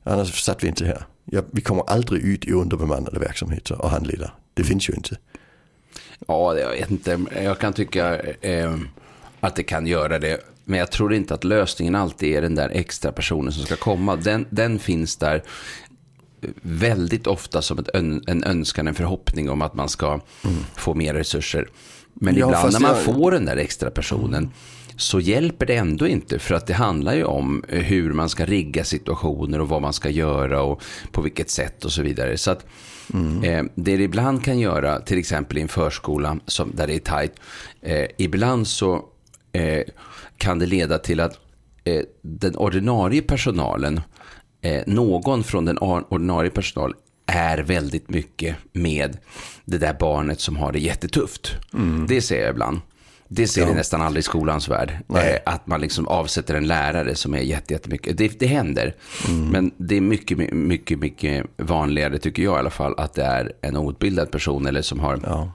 Annars 0.05 0.43
satt 0.43 0.65
vi 0.65 0.69
inte 0.69 0.85
här. 0.85 1.05
Ja, 1.25 1.43
vi 1.51 1.61
kommer 1.63 1.83
aldrig 1.91 2.23
ut 2.23 2.45
i 2.45 2.53
underbemannade 2.53 3.19
verksamheter 3.21 3.83
och 3.83 3.91
handledare. 3.91 4.31
Det 4.55 4.65
finns 4.65 4.89
ju 4.91 4.95
inte. 4.95 5.17
Ja, 6.29 6.59
jag 6.59 6.71
vet 6.71 6.91
inte. 6.91 7.21
Jag 7.43 7.59
kan 7.59 7.73
tycka 7.73 8.21
eh, 8.41 8.77
att 9.41 9.57
det 9.57 9.63
kan 9.63 9.87
göra 9.87 10.19
det. 10.19 10.41
Men 10.65 10.79
jag 10.79 10.91
tror 10.91 11.15
inte 11.15 11.35
att 11.35 11.45
lösningen 11.45 11.95
alltid 11.95 12.37
är 12.37 12.43
den 12.43 12.55
där 12.55 12.69
extra 12.71 13.13
personen 13.13 13.53
som 13.53 13.65
ska 13.65 13.77
komma. 13.77 14.17
Den, 14.17 14.47
den 14.51 14.79
finns 14.79 15.17
där 15.17 15.43
väldigt 16.63 17.27
ofta 17.27 17.63
som 17.63 17.85
ön, 17.95 18.25
en 18.27 18.45
önskan, 18.45 18.87
en 18.89 18.95
förhoppning 18.95 19.51
om 19.51 19.63
att 19.63 19.75
man 19.75 19.89
ska 19.89 20.21
få 20.77 20.95
mer 20.95 21.15
resurser. 21.15 21.69
Men 22.15 22.37
Ja, 22.37 22.47
ibland 22.47 22.73
när 22.73 22.81
man 22.81 22.91
jag- 22.97 23.05
får 23.05 23.31
den 23.31 23.45
där 23.45 23.57
extra 23.57 23.91
personen 23.91 24.51
så 25.01 25.21
hjälper 25.21 25.67
det 25.67 25.77
ändå 25.77 26.07
inte. 26.07 26.39
För 26.39 26.55
att 26.55 26.67
det 26.67 26.75
handlar 26.75 27.15
ju 27.15 27.25
om 27.25 27.65
hur 27.69 28.13
man 28.13 28.29
ska 28.29 28.47
rigga 28.47 28.85
situationer 28.85 29.61
och 29.61 29.69
vad 29.69 29.83
man 29.83 29.93
ska 29.93 30.11
göra 30.11 30.63
och 30.63 30.83
på 31.13 31.23
vilket 31.23 31.51
sätt 31.51 31.85
och 31.85 31.93
så 31.93 32.03
vidare. 32.03 32.37
Så 32.39 32.51
att 32.51 32.67
eh, 33.45 33.65
det 33.75 33.97
det 33.97 34.03
ibland 34.03 34.45
kan 34.45 34.59
göra, 34.59 35.01
till 35.01 35.19
exempel 35.19 35.59
i 35.59 35.61
en 35.61 35.69
förskola 35.69 36.39
som, 36.47 36.73
där 36.75 36.87
det 36.87 36.95
är 36.95 36.99
tajt, 36.99 37.33
eh, 37.83 38.07
ibland 38.19 38.67
så 38.69 39.05
eh, 39.53 39.83
kan 40.37 40.59
det 40.59 40.67
leda 40.67 40.99
till 40.99 41.21
att 41.21 41.39
eh, 41.85 42.03
den 42.23 42.57
ordinarie 42.57 43.23
personalen, 43.23 44.01
eh, 44.63 44.83
någon 44.87 45.45
från 45.45 45.65
den 45.65 45.79
or- 45.79 46.05
ordinarie 46.09 46.51
personal 46.51 46.95
är 47.27 47.59
väldigt 47.59 48.11
mycket 48.11 48.57
med 48.73 49.19
det 49.65 49.79
där 49.79 49.97
barnet 50.01 50.41
som 50.41 50.57
har 50.57 50.73
det 50.73 50.79
jättetufft. 50.79 51.53
Det 52.09 52.21
ser 52.23 52.41
jag 52.41 52.51
ibland. 52.51 52.81
Det 53.33 53.47
ser 53.47 53.67
vi 53.67 53.75
nästan 53.75 54.03
aldrig 54.03 54.21
i 54.21 54.23
skolans 54.23 54.69
värld. 54.69 54.93
Eh, 55.15 55.39
att 55.47 55.67
man 55.67 55.81
liksom 55.81 56.09
avsätter 56.09 56.55
en 56.55 56.67
lärare 56.67 57.15
som 57.15 57.35
är 57.35 57.41
jättemycket. 57.41 58.19
Det, 58.19 58.41
det 58.41 58.47
händer. 58.47 58.95
Mm. 59.29 59.49
Men 59.49 59.71
det 59.77 59.97
är 59.97 60.01
mycket, 60.01 60.53
mycket, 60.53 60.99
mycket 60.99 61.47
vanligare, 61.57 62.19
tycker 62.19 62.43
jag 62.43 62.57
i 62.57 62.59
alla 62.59 62.71
fall, 62.71 62.95
att 62.99 63.15
det 63.15 63.25
är 63.25 63.53
en 63.61 63.77
outbildad 63.77 64.31
person 64.31 64.67
eller 64.67 64.83
som 64.83 65.01
har 65.01 65.21
ja 65.25 65.53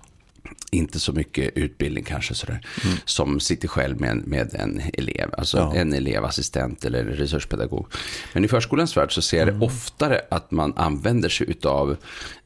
inte 0.75 0.99
så 0.99 1.13
mycket 1.13 1.57
utbildning 1.57 2.03
kanske 2.03 2.33
sådär, 2.33 2.61
mm. 2.83 2.97
som 3.05 3.39
sitter 3.39 3.67
själv 3.67 4.01
med, 4.01 4.27
med 4.27 4.55
en 4.55 4.81
elev, 4.93 5.29
alltså 5.37 5.57
ja. 5.57 5.75
en 5.75 5.93
elevassistent 5.93 6.85
eller 6.85 7.03
resurspedagog. 7.03 7.87
Men 8.33 8.45
i 8.45 8.47
förskolans 8.47 8.97
värld 8.97 9.13
så 9.13 9.21
ser 9.21 9.37
jag 9.37 9.47
mm. 9.47 9.59
det 9.59 9.65
oftare 9.65 10.21
att 10.31 10.51
man 10.51 10.73
använder 10.75 11.29
sig 11.29 11.55
av 11.63 11.97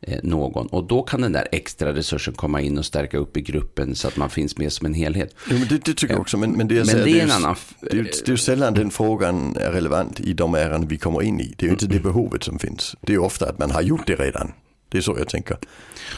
eh, 0.01 0.19
någon 0.23 0.67
och 0.67 0.83
då 0.83 1.01
kan 1.01 1.21
den 1.21 1.31
där 1.31 1.47
extra 1.51 1.93
resursen 1.93 2.33
komma 2.33 2.61
in 2.61 2.77
och 2.77 2.85
stärka 2.85 3.17
upp 3.17 3.37
i 3.37 3.41
gruppen 3.41 3.95
så 3.95 4.07
att 4.07 4.17
man 4.17 4.29
finns 4.29 4.57
med 4.57 4.73
som 4.73 4.85
en 4.85 4.93
helhet. 4.93 5.35
Jo, 5.49 5.57
men 5.57 5.67
det, 5.67 5.85
det 5.85 5.93
tycker 5.93 6.13
jag 6.13 6.21
också, 6.21 6.37
men, 6.37 6.51
men 6.51 6.67
det, 6.67 6.75
jag 6.75 6.85
men 6.85 6.95
säger, 6.95 7.05
det 7.05 7.19
är 7.19 7.23
en 7.23 7.31
annan... 7.31 7.55
Det 7.81 7.97
är, 7.97 8.03
det 8.03 8.27
är 8.27 8.31
ju 8.31 8.37
sällan 8.37 8.73
den 8.73 8.91
frågan 8.91 9.55
är 9.55 9.71
relevant 9.71 10.19
i 10.19 10.33
de 10.33 10.55
ärenden 10.55 10.87
vi 10.87 10.97
kommer 10.97 11.21
in 11.21 11.39
i. 11.39 11.53
Det 11.57 11.65
är 11.65 11.67
ju 11.67 11.73
inte 11.73 11.85
mm. 11.85 11.97
det 11.97 12.03
behovet 12.03 12.43
som 12.43 12.59
finns. 12.59 12.95
Det 13.01 13.11
är 13.11 13.15
ju 13.15 13.21
ofta 13.21 13.49
att 13.49 13.59
man 13.59 13.71
har 13.71 13.81
gjort 13.81 14.07
det 14.07 14.15
redan. 14.15 14.51
Det 14.89 14.97
är 14.97 15.01
så 15.01 15.15
jag 15.17 15.29
tänker. 15.29 15.57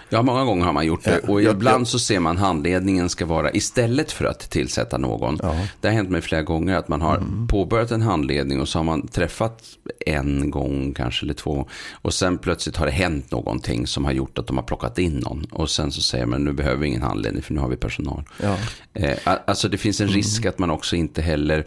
Ja, 0.10 0.22
många 0.22 0.46
gånger 0.46 0.66
har 0.66 0.74
man 0.74 0.86
gjort 0.86 1.04
det. 1.04 1.20
Och 1.20 1.42
ja, 1.42 1.52
ibland 1.52 1.88
så 1.88 2.00
ser 2.00 2.20
man 2.20 2.38
handledningen 2.38 3.10
ska 3.10 3.26
vara, 3.26 3.52
istället 3.52 4.12
för 4.12 4.26
att 4.26 4.50
tillsätta 4.50 4.98
någon. 4.98 5.40
Ja. 5.42 5.56
Det 5.82 5.88
har 5.88 5.96
hänt 5.96 6.10
mig 6.10 6.22
flera 6.22 6.42
gånger 6.42 6.76
att 6.76 6.88
man 6.88 7.02
har 7.02 7.18
mm. 7.18 7.48
påbörjat 7.48 7.92
en 7.92 8.02
handledning 8.02 8.62
och 8.62 8.68
så 8.68 8.80
har 8.80 8.84
man 8.84 9.08
träffat 9.08 9.64
en 10.06 10.52
gång 10.52 10.94
kanske 10.94 11.26
eller 11.26 11.34
två. 11.34 11.68
Och 11.92 12.14
sen 12.14 12.38
plötsligt 12.38 12.78
har 12.78 12.86
det 12.86 12.92
hänt 12.92 13.32
någonting 13.32 13.88
som 13.88 14.06
har 14.06 14.12
gjort 14.12 14.38
att 14.38 14.48
de 14.48 14.58
har 14.58 14.64
plockat 14.64 15.00
in 15.00 15.14
någon. 15.14 15.46
Och 15.52 15.70
sen 15.70 15.92
så 15.92 16.02
säger 16.02 16.26
man 16.26 16.44
nu 16.44 16.54
behöver 16.54 16.78
vi 16.78 16.88
ingen 16.88 17.02
handledning 17.02 17.44
för 17.44 17.54
nu 17.54 17.60
har 17.60 17.70
vi 17.70 17.78
personal. 17.78 18.24
Ja. 18.42 18.58
Eh, 18.94 19.18
alltså 19.46 19.70
det 19.70 19.78
finns 19.78 20.02
en 20.02 20.08
risk 20.08 20.42
mm. 20.42 20.50
att 20.50 20.60
man 20.60 20.70
också 20.70 20.96
inte 20.96 21.22
heller 21.22 21.66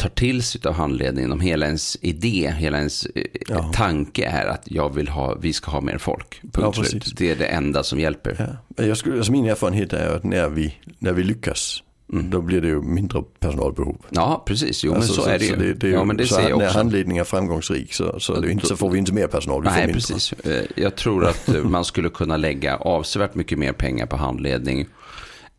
tar 0.00 0.08
till 0.08 0.42
sig 0.42 0.60
av 0.64 0.72
handledningen, 0.72 1.32
om 1.32 1.40
hela 1.40 1.66
ens 1.66 1.96
idé, 2.00 2.54
hela 2.58 2.78
ens 2.78 3.06
eh, 3.06 3.24
ja. 3.48 3.72
tanke 3.74 4.24
är 4.24 4.46
att 4.46 4.62
jag 4.64 4.94
vill 4.94 5.08
ha, 5.08 5.34
vi 5.34 5.52
ska 5.52 5.70
ha 5.70 5.80
mer 5.80 5.98
folk. 5.98 6.40
Punkt 6.52 6.76
ja, 6.78 6.84
slut. 6.84 7.12
Det 7.16 7.30
är 7.30 7.36
det 7.36 7.46
enda 7.46 7.82
som 7.82 8.00
hjälper. 8.00 8.58
Ja. 8.76 8.84
Jag 8.84 8.96
skulle, 8.96 9.16
alltså 9.16 9.32
min 9.32 9.46
erfarenhet 9.46 9.92
är 9.92 10.16
att 10.16 10.24
när 10.24 10.48
vi, 10.48 10.76
när 10.98 11.12
vi 11.12 11.22
lyckas 11.22 11.82
Mm. 12.12 12.30
Då 12.30 12.40
blir 12.40 12.60
det 12.60 12.68
ju 12.68 12.82
mindre 12.82 13.22
personalbehov. 13.40 13.96
Ja, 14.10 14.42
precis. 14.46 14.84
Jo, 14.84 14.94
alltså, 14.94 15.10
men 15.10 15.16
så, 15.16 15.22
så, 15.22 15.28
är 15.28 15.38
det 15.38 15.44
ju. 15.44 15.56
Det, 15.56 15.74
det 15.74 15.86
är 15.86 15.88
ju 15.88 15.94
ja, 15.94 16.04
men 16.04 16.16
det 16.16 16.26
så 16.26 16.40
också. 16.40 16.56
När 16.56 16.72
handledningen 16.72 17.20
är 17.20 17.24
framgångsrik 17.24 17.94
så, 17.94 18.20
så, 18.20 18.44
inte, 18.44 18.66
så, 18.66 18.76
får 18.76 18.90
vi 18.90 18.98
inte 18.98 19.12
mer 19.12 19.26
personal. 19.26 19.62
Nej, 19.62 19.92
precis. 19.92 20.32
Eh, 20.32 20.64
jag 20.76 20.96
tror 20.96 21.26
att 21.26 21.48
eh, 21.48 21.62
man 21.62 21.84
skulle 21.84 22.08
kunna 22.08 22.36
lägga 22.36 22.76
avsevärt 22.76 23.34
mycket 23.34 23.58
mer 23.58 23.72
pengar 23.72 24.06
på 24.06 24.16
handledning 24.16 24.86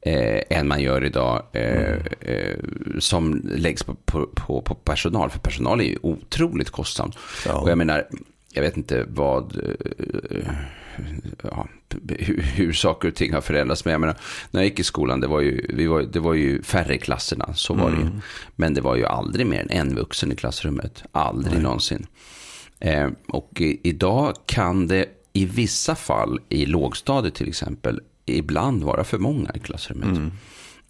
eh, 0.01 0.41
än 0.49 0.67
man 0.67 0.81
gör 0.81 1.05
idag 1.05 1.43
eh, 1.53 1.91
mm. 1.91 2.01
eh, 2.19 2.55
som 2.99 3.41
läggs 3.43 3.83
på, 3.83 3.95
på, 3.95 4.27
på, 4.35 4.61
på, 4.61 4.75
personal. 4.75 5.29
För 5.29 5.39
personal 5.39 5.79
är 5.79 5.85
ju 5.85 5.97
otroligt 6.01 6.69
kostsamt. 6.69 7.17
Ja. 7.45 7.53
Och 7.53 7.69
jag 7.69 7.77
menar, 7.77 8.07
jag 8.53 8.61
vet 8.61 8.77
inte 8.77 9.05
vad, 9.09 9.57
eh, 9.57 10.47
ja, 11.43 11.67
hur, 12.09 12.41
hur, 12.41 12.73
saker 12.73 13.07
och 13.07 13.15
ting 13.15 13.33
har 13.33 13.41
förändrats. 13.41 13.85
Men 13.85 13.91
jag 13.91 14.01
menar, 14.01 14.17
när 14.51 14.61
jag 14.61 14.69
gick 14.69 14.79
i 14.79 14.83
skolan, 14.83 15.19
det 15.19 15.27
var 15.27 15.39
ju, 15.41 15.65
vi 15.69 15.87
var, 15.87 16.01
det 16.01 16.19
var 16.19 16.33
ju 16.33 16.63
färre 16.63 16.95
i 16.95 16.99
klasserna, 16.99 17.53
så 17.53 17.73
var 17.73 17.87
mm. 17.87 17.95
det 17.95 18.01
ju. 18.01 18.07
Mm. 18.07 18.21
Men 18.55 18.73
det 18.73 18.81
var 18.81 18.95
ju 18.95 19.05
aldrig 19.05 19.45
mer 19.45 19.61
än 19.61 19.69
en 19.69 19.95
vuxen 19.95 20.31
i 20.31 20.35
klassrummet, 20.35 21.03
aldrig 21.11 21.53
Nej. 21.53 21.63
någonsin. 21.63 22.07
Eh, 22.79 23.09
och 23.27 23.61
i, 23.61 23.79
idag 23.83 24.35
kan 24.45 24.87
det 24.87 25.05
i 25.33 25.45
vissa 25.45 25.95
fall, 25.95 26.39
i 26.49 26.65
lågstadiet 26.65 27.35
till 27.35 27.49
exempel, 27.49 28.01
ibland 28.37 28.83
vara 28.83 29.03
för 29.03 29.17
många 29.17 29.51
i 29.55 29.59
klassrummet. 29.59 30.17
Mm. 30.17 30.31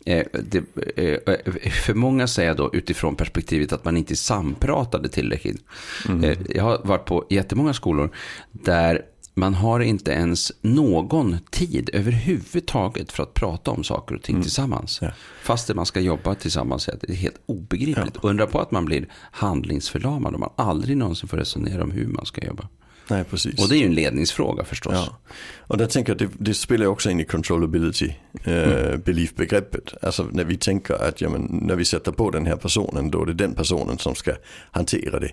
Eh, 0.05 0.25
det, 0.43 0.57
eh, 0.95 1.71
för 1.85 1.93
många 1.93 2.27
säger 2.27 2.55
då 2.55 2.69
utifrån 2.73 3.15
perspektivet 3.15 3.73
att 3.73 3.85
man 3.85 3.97
inte 3.97 4.15
sampratade 4.15 5.09
tillräckligt. 5.09 5.63
Mm. 6.07 6.23
Eh, 6.23 6.37
jag 6.49 6.63
har 6.63 6.81
varit 6.83 7.05
på 7.05 7.25
jättemånga 7.29 7.73
skolor 7.73 8.09
där 8.51 9.01
man 9.33 9.53
har 9.53 9.79
inte 9.79 10.11
ens 10.11 10.51
någon 10.61 11.37
tid 11.49 11.89
överhuvudtaget 11.93 13.11
för 13.11 13.23
att 13.23 13.33
prata 13.33 13.71
om 13.71 13.83
saker 13.83 14.15
och 14.15 14.21
ting 14.21 14.35
mm. 14.35 14.43
tillsammans. 14.43 14.99
Ja. 15.01 15.11
Fast 15.43 15.75
man 15.75 15.85
ska 15.85 15.99
jobba 15.99 16.35
tillsammans. 16.35 16.89
Det 17.01 17.09
är 17.09 17.15
helt 17.15 17.41
obegripligt. 17.45 18.17
Ja. 18.23 18.29
Undra 18.29 18.47
på 18.47 18.59
att 18.59 18.71
man 18.71 18.85
blir 18.85 19.07
handlingsförlamad 19.31 20.33
om 20.33 20.39
man 20.39 20.53
aldrig 20.55 20.97
någonsin 20.97 21.29
får 21.29 21.37
resonera 21.37 21.83
om 21.83 21.91
hur 21.91 22.07
man 22.07 22.25
ska 22.25 22.45
jobba. 22.45 22.67
Nej, 23.07 23.23
precis. 23.23 23.63
Och 23.63 23.69
det 23.69 23.75
är 23.75 23.79
ju 23.79 23.85
en 23.85 23.95
ledningsfråga 23.95 24.63
förstås. 24.63 24.93
Ja. 24.95 25.17
Och 25.57 25.77
där 25.77 25.87
tänker 25.87 26.11
jag, 26.11 26.17
det, 26.17 26.29
det 26.39 26.53
spelar 26.53 26.85
också 26.85 27.09
in 27.09 27.19
i 27.19 27.25
controllability 27.25 28.13
eh, 28.43 28.87
mm. 28.87 29.01
belief-begreppet. 29.01 29.93
Alltså 30.01 30.27
när 30.31 30.43
vi 30.43 30.57
tänker 30.57 30.93
att 30.93 31.21
ja, 31.21 31.29
men, 31.29 31.41
när 31.61 31.75
vi 31.75 31.85
sätter 31.85 32.11
på 32.11 32.29
den 32.29 32.45
här 32.45 32.55
personen, 32.55 33.11
då 33.11 33.21
är 33.21 33.25
det 33.25 33.33
den 33.33 33.55
personen 33.55 33.97
som 33.97 34.15
ska 34.15 34.33
hantera 34.71 35.19
det. 35.19 35.31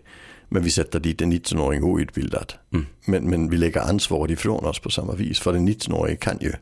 Men 0.49 0.63
vi 0.63 0.71
sätter 0.71 1.01
dit 1.01 1.23
en 1.23 1.33
19-åring 1.33 1.83
outbildad. 1.83 2.53
Mm. 2.73 2.87
Men, 3.05 3.25
men 3.25 3.51
vi 3.51 3.57
lägger 3.57 3.81
ansvaret 3.81 4.31
ifrån 4.31 4.65
oss 4.65 4.79
på 4.79 4.91
samma 4.91 5.13
vis. 5.13 5.41
För 5.41 5.53
den 5.53 5.69
19-åringen 5.69 6.17
kan 6.17 6.39
ju. 6.41 6.53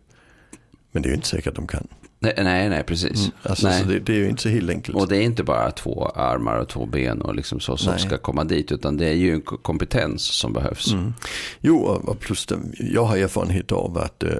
Men 0.96 1.02
det 1.02 1.08
är 1.08 1.10
ju 1.10 1.14
inte 1.14 1.28
säkert 1.28 1.46
att 1.46 1.54
de 1.54 1.66
kan. 1.66 1.86
Nej, 2.18 2.34
nej, 2.36 2.68
nej 2.68 2.84
precis. 2.84 3.18
Mm, 3.18 3.30
alltså, 3.42 3.68
nej. 3.68 3.84
Det, 3.84 3.98
det, 3.98 4.12
är 4.12 4.16
ju 4.16 4.28
inte 4.28 4.42
så 4.42 4.48
helt 4.48 4.70
enkelt. 4.70 4.96
Och 4.96 5.08
det 5.08 5.16
är 5.16 5.20
inte 5.20 5.44
bara 5.44 5.70
två 5.70 6.08
armar 6.08 6.58
och 6.58 6.68
två 6.68 6.86
ben 6.86 7.22
och 7.22 7.34
liksom 7.34 7.60
så 7.60 7.76
som 7.76 7.92
nej. 7.92 8.00
ska 8.00 8.18
komma 8.18 8.44
dit, 8.44 8.72
utan 8.72 8.96
det 8.96 9.06
är 9.06 9.14
ju 9.14 9.32
en 9.32 9.40
kompetens 9.40 10.22
som 10.22 10.52
behövs. 10.52 10.92
Mm. 10.92 11.14
Jo, 11.60 11.76
och 11.76 12.20
plus 12.20 12.46
det, 12.46 12.58
jag 12.78 13.04
har 13.04 13.16
erfarenhet 13.16 13.72
av 13.72 13.98
att 13.98 14.22
eh, 14.22 14.30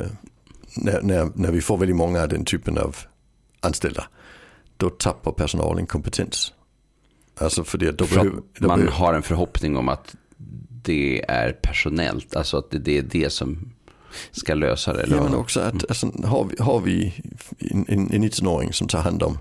när, 0.77 1.03
när, 1.03 1.31
när 1.35 1.53
vi 1.53 1.61
får 1.61 1.79
väldigt 1.79 1.97
många 1.97 2.23
av 2.23 2.29
den 2.29 2.45
typen 2.45 2.79
av 2.79 2.97
anställda, 3.61 4.05
då 4.77 4.91
tappar 4.91 5.33
personalen 5.33 5.87
kompetens. 5.87 6.53
Alltså 7.39 7.65
för 7.65 7.79
det, 7.79 7.93
då 7.93 8.05
för 8.05 8.15
behöver, 8.15 8.41
då 8.59 8.69
man 8.69 8.79
behöver... 8.79 8.97
har 8.97 9.15
en 9.15 9.23
förhoppning 9.23 9.77
om 9.77 9.89
att 9.89 10.15
det 10.83 11.25
är 11.29 11.53
personellt, 11.53 12.37
alltså 12.37 12.57
att 12.57 12.71
det, 12.71 12.79
det 12.79 12.99
är 12.99 13.03
det 13.03 13.33
som 13.33 13.73
ska 14.33 14.55
lösa 14.55 14.93
det. 14.93 15.03
Eller? 15.03 15.17
Ja, 15.17 15.23
men 15.23 15.35
också 15.35 15.61
att 15.61 15.85
alltså, 15.89 16.13
har 16.25 16.45
vi, 16.45 16.63
har 16.63 16.81
vi 16.81 17.15
en, 17.71 17.87
en 17.89 18.25
19-åring 18.25 18.73
som 18.73 18.89
tar 18.89 19.01
hand 19.01 19.23
om 19.23 19.39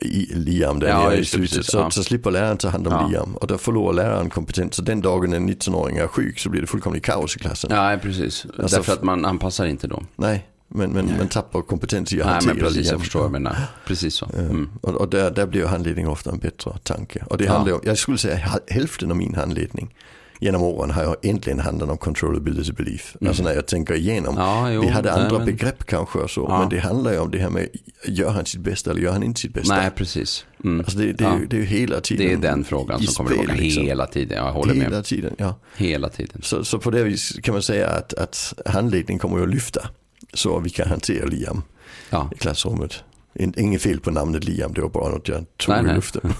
i 0.00 0.34
Liam 0.34 0.80
där 0.80 0.88
ja, 0.88 1.14
i 1.14 1.24
slutet 1.24 1.50
precis, 1.50 1.70
så, 1.70 1.78
ja. 1.78 1.90
så 1.90 2.04
slipper 2.04 2.30
läraren 2.30 2.56
ta 2.56 2.68
hand 2.68 2.86
om 2.86 2.92
ja. 2.92 3.08
Liam 3.08 3.36
och 3.36 3.46
då 3.46 3.58
förlorar 3.58 3.92
läraren 3.92 4.30
kompetens. 4.30 4.74
Så 4.74 4.82
den 4.82 5.00
dagen 5.00 5.32
en 5.32 5.50
19-åring 5.50 5.96
är 5.96 6.06
sjuk 6.06 6.38
så 6.38 6.48
blir 6.48 6.60
det 6.60 6.66
fullkomligt 6.66 7.04
kaos 7.04 7.36
i 7.36 7.38
klassen. 7.38 7.70
Ja, 7.72 7.98
precis. 8.02 8.46
Alltså, 8.58 8.76
Därför 8.76 8.92
att 8.92 9.02
man 9.02 9.24
anpassar 9.24 9.66
inte 9.66 9.86
då. 9.86 10.02
Nej, 10.16 10.46
men, 10.68 10.90
men 10.90 11.16
man 11.18 11.28
tappar 11.28 11.62
kompetens 11.62 12.12
i 12.12 12.20
att 12.20 12.26
hantera 12.26 12.52
Nej, 12.52 12.62
men 12.62 12.64
precis, 12.64 12.84
Liam. 12.84 12.92
jag 12.92 13.00
förstår 13.00 13.24
du 13.24 13.30
menar. 13.30 13.56
Precis 13.86 14.14
så. 14.14 14.26
Mm. 14.38 14.70
Och, 14.80 14.94
och 14.94 15.08
där, 15.08 15.30
där 15.30 15.46
blir 15.46 15.66
handledning 15.66 16.08
ofta 16.08 16.30
en 16.30 16.38
bättre 16.38 16.78
tanke. 16.82 17.24
Och 17.30 17.38
det 17.38 17.46
handlar 17.46 17.72
om, 17.72 17.80
jag 17.84 17.98
skulle 17.98 18.18
säga 18.18 18.40
hälften 18.68 19.10
av 19.10 19.16
min 19.16 19.34
handledning 19.34 19.94
genom 20.40 20.62
åren 20.62 20.90
har 20.90 21.02
jag 21.02 21.16
egentligen 21.22 21.58
handlat 21.58 21.90
om 21.90 21.98
controllability 21.98 22.72
belief. 22.72 23.16
Mm. 23.20 23.28
Alltså 23.28 23.42
när 23.42 23.54
jag 23.54 23.66
tänker 23.66 23.94
igenom. 23.94 24.34
Ja, 24.38 24.72
jo, 24.72 24.80
vi 24.80 24.88
hade 24.88 25.12
andra 25.12 25.36
men... 25.36 25.46
begrepp 25.46 25.84
kanske 25.84 26.18
och 26.18 26.30
så. 26.30 26.46
Ja. 26.48 26.58
Men 26.58 26.68
det 26.68 26.78
handlar 26.78 27.12
ju 27.12 27.18
om 27.18 27.30
det 27.30 27.38
här 27.38 27.50
med, 27.50 27.68
gör 28.04 28.30
han 28.30 28.46
sitt 28.46 28.60
bästa 28.60 28.90
eller 28.90 29.00
gör 29.00 29.12
han 29.12 29.22
inte 29.22 29.40
sitt 29.40 29.54
bästa? 29.54 29.76
Nej, 29.76 29.90
precis. 29.90 30.46
Mm. 30.64 30.80
Alltså 30.80 30.98
det, 30.98 31.12
det, 31.12 31.24
ja. 31.24 31.34
är 31.34 31.38
ju, 31.38 31.46
det 31.46 31.56
är 31.56 31.60
ju 31.60 31.66
hela 31.66 32.00
tiden. 32.00 32.26
Det 32.26 32.32
är 32.32 32.52
den 32.52 32.64
frågan 32.64 33.00
som 33.02 33.26
kommer 33.26 33.42
igång 33.42 33.56
liksom. 33.56 33.82
hela 33.82 34.06
tiden. 34.06 34.38
Jag 34.38 34.52
håller 34.52 34.74
hela 34.74 34.90
med. 34.90 35.04
tiden, 35.04 35.34
ja. 35.38 35.54
Hela 35.76 36.08
tiden. 36.08 36.40
Så, 36.42 36.64
så 36.64 36.78
på 36.78 36.90
det 36.90 37.02
vis 37.02 37.38
kan 37.42 37.54
man 37.54 37.62
säga 37.62 37.88
att, 37.88 38.14
att 38.14 38.54
handledning 38.66 39.18
kommer 39.18 39.42
att 39.42 39.48
lyfta. 39.48 39.88
Så 40.34 40.60
vi 40.60 40.70
kan 40.70 40.88
hantera 40.88 41.26
Liam 41.26 41.62
ja. 42.10 42.30
i 42.34 42.38
klassrummet. 42.38 43.04
Inget 43.38 43.82
fel 43.82 44.00
på 44.00 44.10
namnet 44.10 44.44
Liam, 44.44 44.72
det 44.72 44.80
var 44.80 44.88
bara 44.88 45.08
något 45.08 45.28
jag 45.28 45.44
tog 45.56 45.74
nej, 45.74 45.92
i 45.92 45.94
luften. 45.94 46.22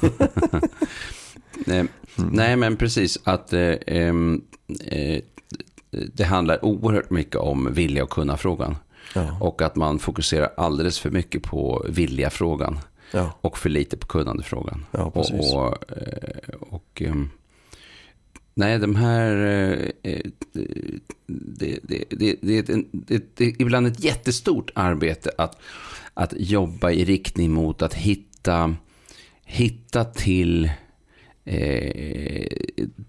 nej, 1.64 1.86
Mm. 2.18 2.30
Nej, 2.32 2.56
men 2.56 2.76
precis 2.76 3.18
att 3.24 3.52
eh, 3.52 3.60
eh, 3.60 4.12
det 6.14 6.24
handlar 6.24 6.64
oerhört 6.64 7.10
mycket 7.10 7.36
om 7.36 7.72
vilja 7.72 8.02
och 8.02 8.10
kunna 8.10 8.36
frågan. 8.36 8.76
Ja. 9.14 9.38
Och 9.40 9.62
att 9.62 9.76
man 9.76 9.98
fokuserar 9.98 10.50
alldeles 10.56 10.98
för 10.98 11.10
mycket 11.10 11.42
på 11.42 11.86
vilja 11.88 12.30
frågan. 12.30 12.78
Ja. 13.12 13.38
Och 13.40 13.58
för 13.58 13.68
lite 13.68 13.96
på 13.96 14.06
kunnande 14.06 14.42
frågan. 14.42 14.86
Ja, 14.90 15.12
och, 15.14 15.30
och, 15.30 15.92
eh, 15.96 16.54
och 16.60 17.02
ehm, 17.02 17.30
nej, 18.54 18.78
de 18.78 18.96
här... 18.96 19.36
Eh, 19.36 20.12
eh, 20.12 20.20
det, 21.26 21.78
det, 21.82 22.04
det, 22.10 22.36
det 23.34 23.44
är 23.44 23.62
ibland 23.62 23.86
ett 23.86 24.04
jättestort 24.04 24.70
arbete 24.74 25.30
att, 25.38 25.58
att 26.14 26.34
jobba 26.36 26.90
i 26.90 27.04
riktning 27.04 27.50
mot 27.52 27.82
att 27.82 27.94
hitta, 27.94 28.74
hitta 29.44 30.04
till 30.04 30.70
Eh, 31.48 32.46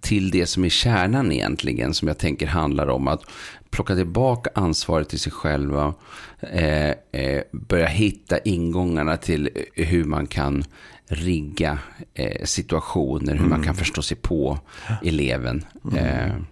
till 0.01 0.31
det 0.31 0.45
som 0.45 0.65
är 0.65 0.69
kärnan 0.69 1.31
egentligen, 1.31 1.93
som 1.93 2.07
jag 2.07 2.17
tänker 2.17 2.47
handlar 2.47 2.87
om 2.87 3.07
att 3.07 3.21
plocka 3.69 3.95
tillbaka 3.95 4.49
ansvaret 4.55 5.09
till 5.09 5.19
sig 5.19 5.31
själva, 5.31 5.93
eh, 6.39 6.89
eh, 7.11 7.41
börja 7.51 7.87
hitta 7.87 8.37
ingångarna 8.37 9.17
till 9.17 9.49
hur 9.73 10.03
man 10.03 10.27
kan 10.27 10.63
rigga 11.07 11.79
eh, 12.13 12.43
situationer, 12.45 13.31
hur 13.31 13.39
mm. 13.39 13.49
man 13.49 13.63
kan 13.63 13.75
förstå 13.75 14.01
sig 14.01 14.17
på 14.17 14.59
eleven. 15.03 15.65
Mm. 15.91 16.45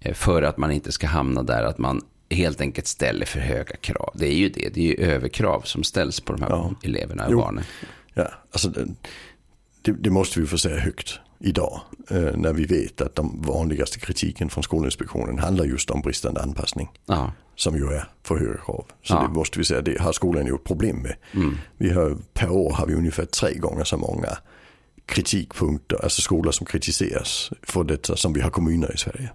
Eh, 0.00 0.14
för 0.14 0.42
att 0.42 0.56
man 0.58 0.70
inte 0.72 0.92
ska 0.92 1.06
hamna 1.06 1.42
där 1.42 1.62
att 1.62 1.78
man 1.78 2.00
helt 2.30 2.60
enkelt 2.60 2.86
ställer 2.86 3.26
för 3.26 3.40
höga 3.40 3.76
krav. 3.76 4.10
Det 4.14 4.26
är 4.26 4.36
ju 4.36 4.48
det, 4.48 4.68
det 4.74 4.80
är 4.80 4.98
ju 4.98 5.04
överkrav 5.12 5.60
som 5.60 5.84
ställs 5.84 6.20
på 6.20 6.32
de 6.32 6.42
här 6.42 6.50
Ja. 6.50 6.74
eleverna 6.82 7.26
och 7.26 7.32
Jo. 7.32 7.40
barnen. 7.40 7.64
Ja, 8.14 8.28
alltså 8.52 8.72
det, 9.84 9.92
det, 9.92 10.10
måste 10.10 10.40
vi 10.40 10.46
få 10.46 10.58
säga 10.58 10.78
högt 10.80 11.18
idag. 11.38 11.80
Eh, 12.10 12.36
när 12.36 12.52
vi 12.52 12.64
vet 12.66 13.00
att 13.00 13.14
den 13.14 13.42
vanligaste 13.42 13.98
kritiken 14.00 14.50
från 14.50 14.64
Skolinspektionen 14.64 15.38
handlar 15.38 15.64
just 15.64 15.90
om 15.90 16.00
bristande 16.00 16.42
anpassning. 16.42 16.88
Ja, 17.06 17.32
Som 17.56 17.76
ju 17.76 17.86
är 17.86 18.08
för 18.22 18.38
höga 18.38 18.58
krav. 18.58 18.84
Så 19.02 19.14
Ja. 19.14 19.22
det 19.22 19.28
måste 19.34 19.58
vi 19.58 19.64
säga, 19.64 19.80
det 19.80 20.00
har 20.00 20.12
skolan 20.12 20.46
ju 20.46 20.54
ett 20.54 20.64
problem 20.64 20.96
med. 20.96 21.16
mm. 21.32 21.56
Vi 21.78 21.90
har, 21.90 22.16
per 22.32 22.50
år 22.50 22.72
har 22.72 22.86
vi 22.86 22.94
ungefär 22.94 23.24
tre 23.24 23.54
gånger 23.58 23.84
så 23.84 23.96
många 23.96 24.38
kritikpunkter, 25.06 26.02
alltså 26.04 26.22
skolor 26.22 26.52
som 26.52 26.66
kritiseras 26.66 27.50
för 27.62 27.84
detta 27.84 28.16
som 28.16 28.32
vi 28.32 28.40
har 28.40 28.50
kommuner 28.50 28.94
i 28.94 28.98
Sverige. 28.98 29.30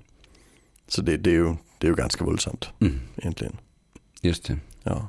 Så 0.87 1.01
det, 1.01 1.17
det, 1.17 1.29
är, 1.29 1.33
ju, 1.33 1.55
det 1.77 1.87
är 1.87 1.89
ju 1.91 1.95
ganska 1.95 2.25
våldsamt 2.25 2.69
Mm. 2.79 2.99
egentligen. 3.17 3.57
just 4.21 4.43
det. 4.47 4.57
Ja. 4.83 5.07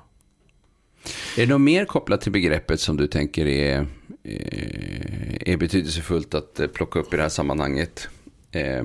Är 1.36 1.46
det 1.46 1.52
något 1.52 1.60
mer 1.60 1.84
kopplat 1.84 2.20
till 2.20 2.32
begreppet 2.32 2.80
som 2.80 2.96
du 2.96 3.06
tänker 3.06 3.46
är, 3.46 3.86
eh, 4.24 5.52
är 5.52 5.56
betydelsefullt 5.56 6.34
att 6.34 6.60
eh, 6.60 6.66
plocka 6.66 6.98
upp 6.98 7.14
i 7.14 7.16
det 7.16 7.22
här 7.22 7.28
sammanhanget? 7.28 8.08
Eh, 8.52 8.84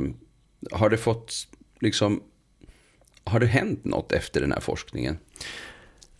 har 0.71 0.89
det 0.89 0.97
fått, 0.97 1.33
liksom, 1.79 2.21
har 3.23 3.39
det 3.39 3.45
hänt 3.45 3.85
något 3.85 4.11
efter 4.11 4.41
den 4.41 4.51
här 4.51 4.59
forskningen? 4.59 5.17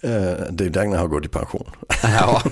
Eh, 0.01 0.33
det 0.51 0.65
är 0.65 0.69
Dagnar 0.69 0.97
har 0.97 1.07
gått 1.07 1.25
i 1.25 1.29
pension. 1.29 1.71
Ja, 2.03 2.41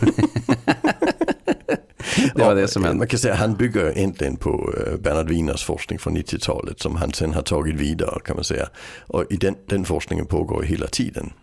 det 2.36 2.44
var 2.44 2.56
det 2.56 2.68
som 2.68 2.84
hände. 2.84 2.98
Man 2.98 3.08
kan 3.08 3.20
säga 3.20 3.36
han 3.36 3.56
bygger 3.56 3.98
egentligen 3.98 4.38
på 4.38 4.74
Bernhard 5.00 5.30
Wieners 5.30 5.64
forskning 5.64 6.00
från 6.00 6.18
90-talet 6.18 6.80
som 6.80 6.96
han 6.96 7.14
sen 7.14 7.34
har 7.34 7.42
tagit 7.42 7.76
vidare 7.76 8.20
kan 8.26 8.36
man 8.36 8.44
säga. 8.44 8.70
Och 9.08 9.26
i 9.30 9.36
den, 9.36 9.56
den 9.66 9.86
forskningen 9.86 10.26
pågår 10.26 10.64
hela 10.64 10.88
tiden 10.88 11.34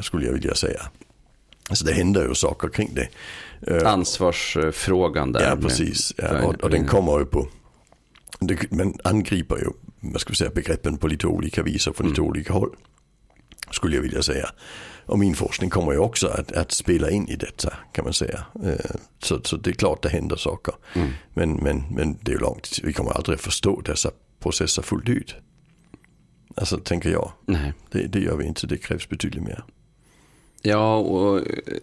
skulle 0.00 0.26
jag 0.26 0.32
vilja 0.32 0.54
säga. 0.54 0.82
Så 1.72 1.84
det 1.84 1.92
händer 1.92 2.28
ju 2.28 2.34
saker 2.34 2.68
kring 2.68 2.94
det. 2.94 3.08
Eh, 3.72 3.92
Ansvarsfrågan 3.92 5.32
där. 5.32 5.48
Ja, 5.50 5.56
precis. 5.56 6.14
Ja, 6.16 6.42
och, 6.42 6.54
och 6.54 6.70
den 6.70 6.86
kommer 6.86 7.18
ju 7.18 7.24
på, 7.26 7.48
men 8.70 8.94
angriper 9.04 9.56
ju, 9.56 9.66
vad 10.00 10.20
ska 10.20 10.30
vi 10.30 10.36
säga, 10.36 10.50
begreppen 10.50 10.96
på 10.96 11.06
lite 11.08 11.26
olika 11.26 11.62
vis 11.62 11.86
och 11.86 11.96
från 11.96 12.08
lite 12.08 12.20
olika 12.20 12.52
håll. 12.52 12.70
Skulle 13.70 13.96
jag 13.96 14.02
vilja 14.02 14.22
säga. 14.22 14.48
Och 15.06 15.18
min 15.18 15.34
forskning 15.34 15.70
kommer 15.70 15.92
ju 15.92 15.98
också 15.98 16.28
att, 16.28 16.52
att 16.52 16.72
spela 16.72 17.10
in 17.10 17.28
i 17.28 17.36
detta 17.36 17.72
kan 17.92 18.04
man 18.04 18.12
säga. 18.12 18.44
Eh, 18.64 18.96
Så, 19.22 19.40
så 19.44 19.56
det 19.56 19.70
är 19.70 19.74
klart 19.74 20.02
det 20.02 20.08
händer 20.08 20.36
saker. 20.36 20.74
Mm. 20.94 21.08
Men, 21.34 21.52
men, 21.52 21.84
men 21.90 22.18
det 22.22 22.30
är 22.30 22.34
ju 22.34 22.40
långt, 22.40 22.78
vi 22.82 22.92
kommer 22.92 23.10
aldrig 23.10 23.40
förstå 23.40 23.80
dessa 23.80 24.10
processer 24.40 24.82
fullt 24.82 25.08
ut. 25.08 25.34
Alltså 26.56 26.78
tänker 26.78 27.10
jag. 27.10 27.32
Nej. 27.46 27.72
Det, 27.90 28.06
det 28.06 28.20
gör 28.20 28.36
vi 28.36 28.44
inte, 28.44 28.66
det 28.66 28.76
krävs 28.76 29.08
betydligt 29.08 29.42
mer. 29.42 29.64
Ja, 30.62 30.96
och 30.96 31.42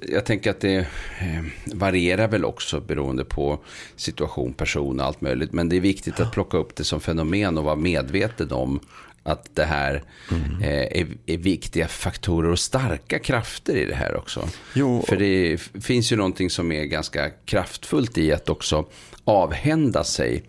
jag 0.10 0.26
tänker 0.26 0.50
att 0.52 0.60
det 0.60 0.76
eh, 1.20 1.44
varierar 1.66 2.28
väl 2.28 2.46
också 2.46 2.80
beroende 2.80 3.26
på 3.26 3.60
situation, 3.96 4.54
person 4.54 5.00
och 5.00 5.06
allt 5.06 5.22
möjligt. 5.22 5.54
Men 5.54 5.70
det 5.70 5.76
är 5.76 5.82
viktigt 5.82 6.20
att 6.20 6.32
plocka 6.32 6.58
upp 6.58 6.76
det 6.76 6.84
som 6.84 7.02
fenomen 7.02 7.58
och 7.58 7.64
vara 7.64 7.76
medveten 7.76 8.52
om 8.52 8.80
att 9.24 9.50
det 9.56 9.64
här 9.66 10.04
Mm. 10.32 10.62
eh, 10.64 11.02
är, 11.02 11.08
är 11.26 11.38
viktiga 11.38 11.88
faktorer 11.88 12.50
och 12.52 12.60
starka 12.60 13.20
krafter 13.20 13.76
i 13.76 13.86
det 13.86 13.96
här 13.96 14.16
också. 14.18 14.48
Jo, 14.74 15.04
För 15.08 15.16
det 15.16 15.58
finns 15.84 16.12
ju 16.12 16.16
någonting 16.16 16.50
som 16.50 16.72
är 16.72 16.84
ganska 16.84 17.30
kraftfullt 17.46 18.18
i 18.18 18.32
att 18.34 18.50
också 18.50 18.86
avhända 19.24 20.04
sig 20.04 20.44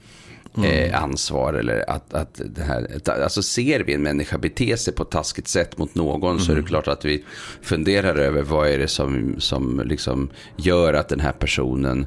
eh, 0.64 1.02
ansvar. 1.02 1.54
Eller 1.54 1.90
att, 1.90 2.14
att 2.14 2.40
det 2.44 2.62
här, 2.62 3.00
alltså 3.22 3.42
ser 3.42 3.80
vi 3.80 3.94
en 3.94 4.02
människa 4.02 4.38
bete 4.38 4.76
sig 4.76 4.94
på 4.94 5.02
ett 5.02 5.10
taskigt 5.10 5.48
sätt 5.48 5.78
mot 5.78 5.94
någon 5.94 6.40
så 6.40 6.52
är 6.52 6.56
det 6.56 6.62
klart 6.62 6.88
att 6.88 7.04
vi 7.04 7.24
funderar 7.62 8.16
över 8.16 8.42
vad 8.42 8.68
är 8.68 8.78
det 8.78 8.88
som, 8.88 9.34
som 9.38 9.82
liksom 9.84 10.30
gör 10.56 10.94
att 10.94 11.08
den 11.08 11.20
här 11.20 11.32
personen 11.32 12.06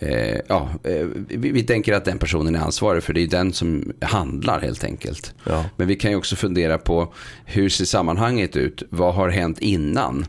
Eh, 0.00 0.40
ja, 0.48 0.68
eh, 0.84 1.06
vi, 1.28 1.50
vi 1.50 1.62
tänker 1.62 1.92
att 1.92 2.04
den 2.04 2.18
personen 2.18 2.54
är 2.54 2.58
ansvarig 2.58 3.02
för 3.02 3.12
det 3.12 3.22
är 3.22 3.26
den 3.26 3.52
som 3.52 3.92
handlar 4.00 4.60
helt 4.60 4.84
enkelt. 4.84 5.34
Ja. 5.44 5.64
Men 5.76 5.88
vi 5.88 5.96
kan 5.96 6.10
ju 6.10 6.16
också 6.16 6.36
fundera 6.36 6.78
på 6.78 7.12
hur 7.44 7.68
ser 7.68 7.84
sammanhanget 7.84 8.56
ut? 8.56 8.82
Vad 8.90 9.14
har 9.14 9.28
hänt 9.28 9.58
innan 9.58 10.26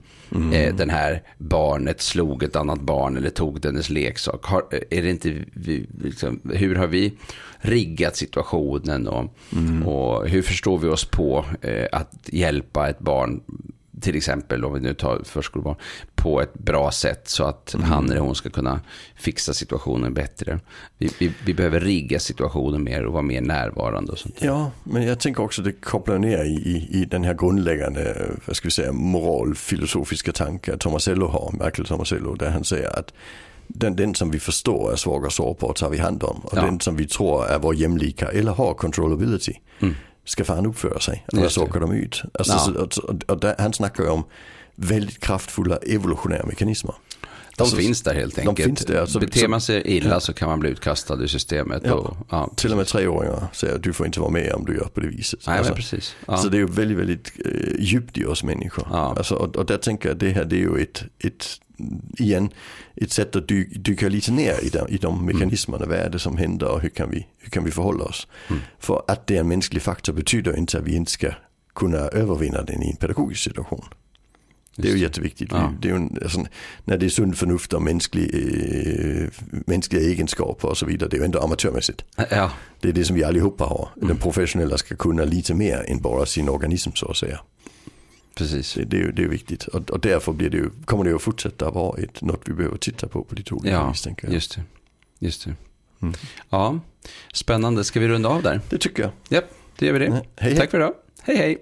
eh, 0.53 0.75
den 0.75 0.89
här 0.89 1.23
barnet 1.37 2.01
slog 2.01 2.43
ett 2.43 2.55
annat 2.55 2.81
barn 2.81 3.17
eller 3.17 3.29
tog 3.29 3.61
dennes 3.61 3.89
leksak? 3.89 4.45
Har, 4.45 4.63
är 4.89 5.01
det 5.01 5.09
inte, 5.09 5.35
vi, 5.53 5.87
liksom, 6.03 6.39
hur 6.53 6.75
har 6.75 6.87
vi 6.87 7.13
riggat 7.57 8.15
situationen 8.15 9.07
och, 9.07 9.33
och 9.85 10.27
hur 10.27 10.41
förstår 10.41 10.77
vi 10.77 10.87
oss 10.87 11.05
på 11.05 11.45
eh, 11.61 11.87
att 11.91 12.13
hjälpa 12.25 12.89
ett 12.89 12.99
barn 12.99 13.41
till 14.01 14.15
exempel 14.15 14.65
om 14.65 14.73
vi 14.73 14.79
nu 14.79 14.93
tar 14.93 15.21
förskolebarn, 15.23 15.75
på 16.15 16.41
ett 16.41 16.53
bra 16.53 16.91
sätt 16.91 17.27
så 17.29 17.43
att 17.43 17.75
han 17.83 18.09
eller 18.11 18.21
hon 18.21 18.35
ska 18.35 18.49
kunna 18.49 18.81
fixa 19.15 19.53
situationen 19.53 20.13
bättre. 20.13 20.59
Vi, 20.97 21.09
vi, 21.19 21.31
vi 21.45 21.53
behöver 21.53 21.79
rigga 21.79 22.19
situationen 22.19 22.83
mer 22.83 23.05
och 23.05 23.13
vara 23.13 23.23
mer 23.23 23.41
närvarande 23.41 24.11
och 24.11 24.17
sånt. 24.17 24.35
Ja, 24.39 24.71
men 24.83 25.03
jag 25.03 25.19
tänker 25.19 25.43
också 25.43 25.61
det 25.61 25.71
kopplar 25.71 26.17
ner 26.17 26.43
i, 26.43 26.87
i, 26.91 27.05
den 27.05 27.23
här 27.23 27.33
grundläggande, 27.33 28.31
vad 28.45 28.55
ska 28.55 28.67
vi 28.67 28.71
säga, 28.71 28.91
moralfilosofiska 28.91 30.31
tankar 30.31 30.77
Tomasello 30.77 31.27
har, 31.27 31.51
Michael 31.51 31.87
Tomasello, 31.87 32.35
där 32.35 32.49
han 32.49 32.63
säger 32.63 32.99
att 32.99 33.13
den, 33.73 33.95
den 33.95 34.15
som 34.15 34.31
vi 34.31 34.39
förstår 34.39 34.91
är 34.91 34.95
svag 34.95 35.25
och 35.25 35.33
sårbar 35.33 35.73
tar 35.73 35.89
vi 35.89 35.97
hand 35.97 36.23
om. 36.23 36.39
Och 36.43 36.57
Ja. 36.57 36.61
den 36.61 36.79
som 36.79 36.95
vi 36.95 37.07
tror 37.07 37.45
är 37.45 37.59
vår 37.59 37.75
jämlika 37.75 38.27
eller 38.31 38.51
har 38.51 38.73
controllability 38.73 39.53
ska 40.25 40.43
fan 40.43 40.65
uppföra 40.65 40.99
sig. 40.99 41.25
Annars 41.33 41.43
Just 41.43 41.55
det. 41.55 41.61
åker 41.61 41.79
de 41.79 41.91
ut. 41.91 42.21
Alltså, 42.33 42.53
Ja. 42.53 42.87
så, 42.91 43.01
och, 43.01 43.23
och 43.27 43.39
där, 43.39 43.55
han 43.59 43.73
snackar 43.73 44.03
ju 44.03 44.09
om 44.09 44.23
väldigt 44.75 45.19
kraftfulla 45.19 45.77
evolutionära 45.77 46.45
mekanismer. 46.45 46.95
De 47.57 47.63
Alltså, 47.63 47.77
finns 47.77 48.01
där 48.01 48.13
helt 48.13 48.35
de 48.35 48.41
enkelt. 48.47 48.65
finns 48.67 48.85
där, 48.85 49.01
alltså, 49.01 49.19
Beter 49.19 49.39
så- 49.39 49.47
man 49.47 49.61
sig 49.61 49.81
illa 49.97 50.19
så 50.19 50.33
kan 50.33 50.49
man 50.49 50.59
bli 50.59 50.69
utkastad 50.69 51.15
ur 51.15 51.27
systemet. 51.27 51.81
Ja. 51.85 51.93
Och, 51.93 52.17
ja. 52.29 52.51
Till 52.55 52.71
och 52.71 52.77
med 52.77 52.87
treåringar 52.87 53.47
säger 53.53 53.75
att 53.75 53.83
du 53.83 53.93
får 53.93 54.05
inte 54.05 54.19
vara 54.19 54.29
med 54.31 54.53
om 54.53 54.65
du 54.65 54.75
gör 54.75 54.85
på 54.93 54.99
det 54.99 55.07
viset. 55.07 55.39
Nej, 55.47 55.57
Alltså, 55.57 55.73
precis. 55.75 56.15
Ja. 56.27 56.37
Så 56.37 56.49
det 56.49 56.57
är 56.57 56.59
ju 56.59 56.65
väldigt, 56.67 56.97
väldigt 56.97 57.31
eh, 57.45 57.51
djupt 57.79 58.17
i 58.17 58.25
oss 58.25 58.43
människor. 58.43 58.87
Ja. 58.91 59.13
Alltså, 59.17 59.35
och, 59.35 59.55
och 59.55 59.65
där 59.65 59.77
tänker 59.77 60.09
jag 60.09 60.13
att 60.13 60.19
det 60.19 60.29
här 60.29 60.45
det 60.45 60.55
är 60.55 60.59
ju 60.59 60.81
ett, 60.81 61.03
ett 61.23 61.45
igen, 62.17 62.49
ett 62.95 63.11
sätt 63.11 63.35
att 63.35 63.47
dy, 63.47 63.65
dyka 63.65 64.09
lite 64.09 64.31
ner 64.31 64.63
i 64.63 64.69
de, 64.69 64.87
i 64.89 64.97
de 64.97 65.25
mekanismerna. 65.25 65.85
Vad 65.85 65.97
är 65.97 66.09
det 66.09 66.19
som 66.19 66.37
händer 66.37 66.67
och 66.71 66.81
hur 66.81 66.89
kan 66.89 67.09
vi, 67.11 67.27
hur 67.37 67.49
kan 67.49 67.63
vi 67.63 67.71
förhålla 67.71 68.03
oss? 68.03 68.27
För 68.79 69.01
att 69.07 69.27
det 69.27 69.35
är 69.35 69.39
en 69.39 69.47
mänsklig 69.47 69.81
faktor 69.81 70.13
betyder 70.13 70.57
inte 70.57 70.77
att 70.77 70.83
vi 70.83 70.95
inte 70.95 71.11
ska 71.11 71.31
kunna 71.75 71.97
övervinna 71.97 72.61
den 72.61 72.83
i 72.83 72.89
en 72.89 72.95
pedagogisk 72.95 73.43
situation. 73.43 73.85
Det 74.75 74.87
är 74.89 74.91
ju 74.93 74.99
jätteviktigt. 74.99 75.51
Ja. 75.51 75.73
Det 75.81 75.89
är 75.89 75.93
en, 75.93 76.17
alltså, 76.23 76.45
när 76.85 76.97
det 76.97 77.05
är 77.05 77.09
sund 77.09 77.37
förnuft 77.37 77.73
och 77.73 77.81
mänsklig, 77.81 78.29
eh, 78.33 79.29
mänskliga 79.65 80.01
egenskaper 80.01 80.67
och 80.67 80.77
så 80.77 80.85
vidare. 80.85 81.09
Det 81.09 81.15
är 81.15 81.19
ju 81.19 81.25
ändå 81.25 81.39
amatörmässigt. 81.39 82.05
ja, 82.29 82.51
Det 82.79 82.89
är 82.89 82.93
det 82.93 83.05
som 83.05 83.15
vi 83.15 83.23
allihopa 83.23 83.63
har. 83.63 83.89
Den 83.95 84.17
professionella 84.17 84.77
ska 84.77 84.95
kunna 84.95 85.23
lite 85.23 85.53
mer 85.53 85.85
än 85.87 86.01
bara 86.01 86.25
sin 86.25 86.49
organism 86.49 86.89
så 86.95 87.11
att 87.11 87.17
säga. 87.17 87.39
Precis. 88.39 88.73
Det, 88.73 88.83
det, 88.85 89.01
är, 89.01 89.11
det 89.11 89.23
är 89.23 89.27
viktigt 89.27 89.63
och, 89.67 89.89
och 89.89 89.99
därför 89.99 90.31
blir 90.33 90.49
det 90.49 90.57
ju, 90.57 90.69
kommer 90.85 91.03
det 91.03 91.15
att 91.15 91.21
fortsätta 91.21 91.71
vara 91.71 92.01
ett, 92.01 92.21
något 92.21 92.41
vi 92.45 92.53
behöver 92.53 92.77
titta 92.77 93.07
på 93.07 93.23
på 93.23 93.35
lite 93.35 93.53
olika 93.53 93.75
Ja, 93.75 93.89
vis 93.89 94.01
tänker 94.01 94.27
jag. 94.27 94.33
just 94.33 94.55
det. 94.55 94.61
Just 95.19 95.45
det. 95.45 95.55
Mm. 96.01 96.13
Ja, 96.49 96.79
spännande. 97.33 97.83
Ska 97.83 97.99
vi 97.99 98.07
runda 98.07 98.29
av 98.29 98.41
där? 98.43 98.61
Det 98.69 98.77
tycker 98.77 99.03
jag. 99.03 99.11
Ja, 99.29 99.41
det 99.79 99.85
gör 99.85 99.93
vi 99.93 99.99
det. 99.99 100.11
Hej, 100.11 100.23
hej. 100.37 100.55
Tack 100.57 100.71
för 100.71 100.77
idag. 100.77 100.93
Hej, 101.21 101.37
hej. 101.37 101.57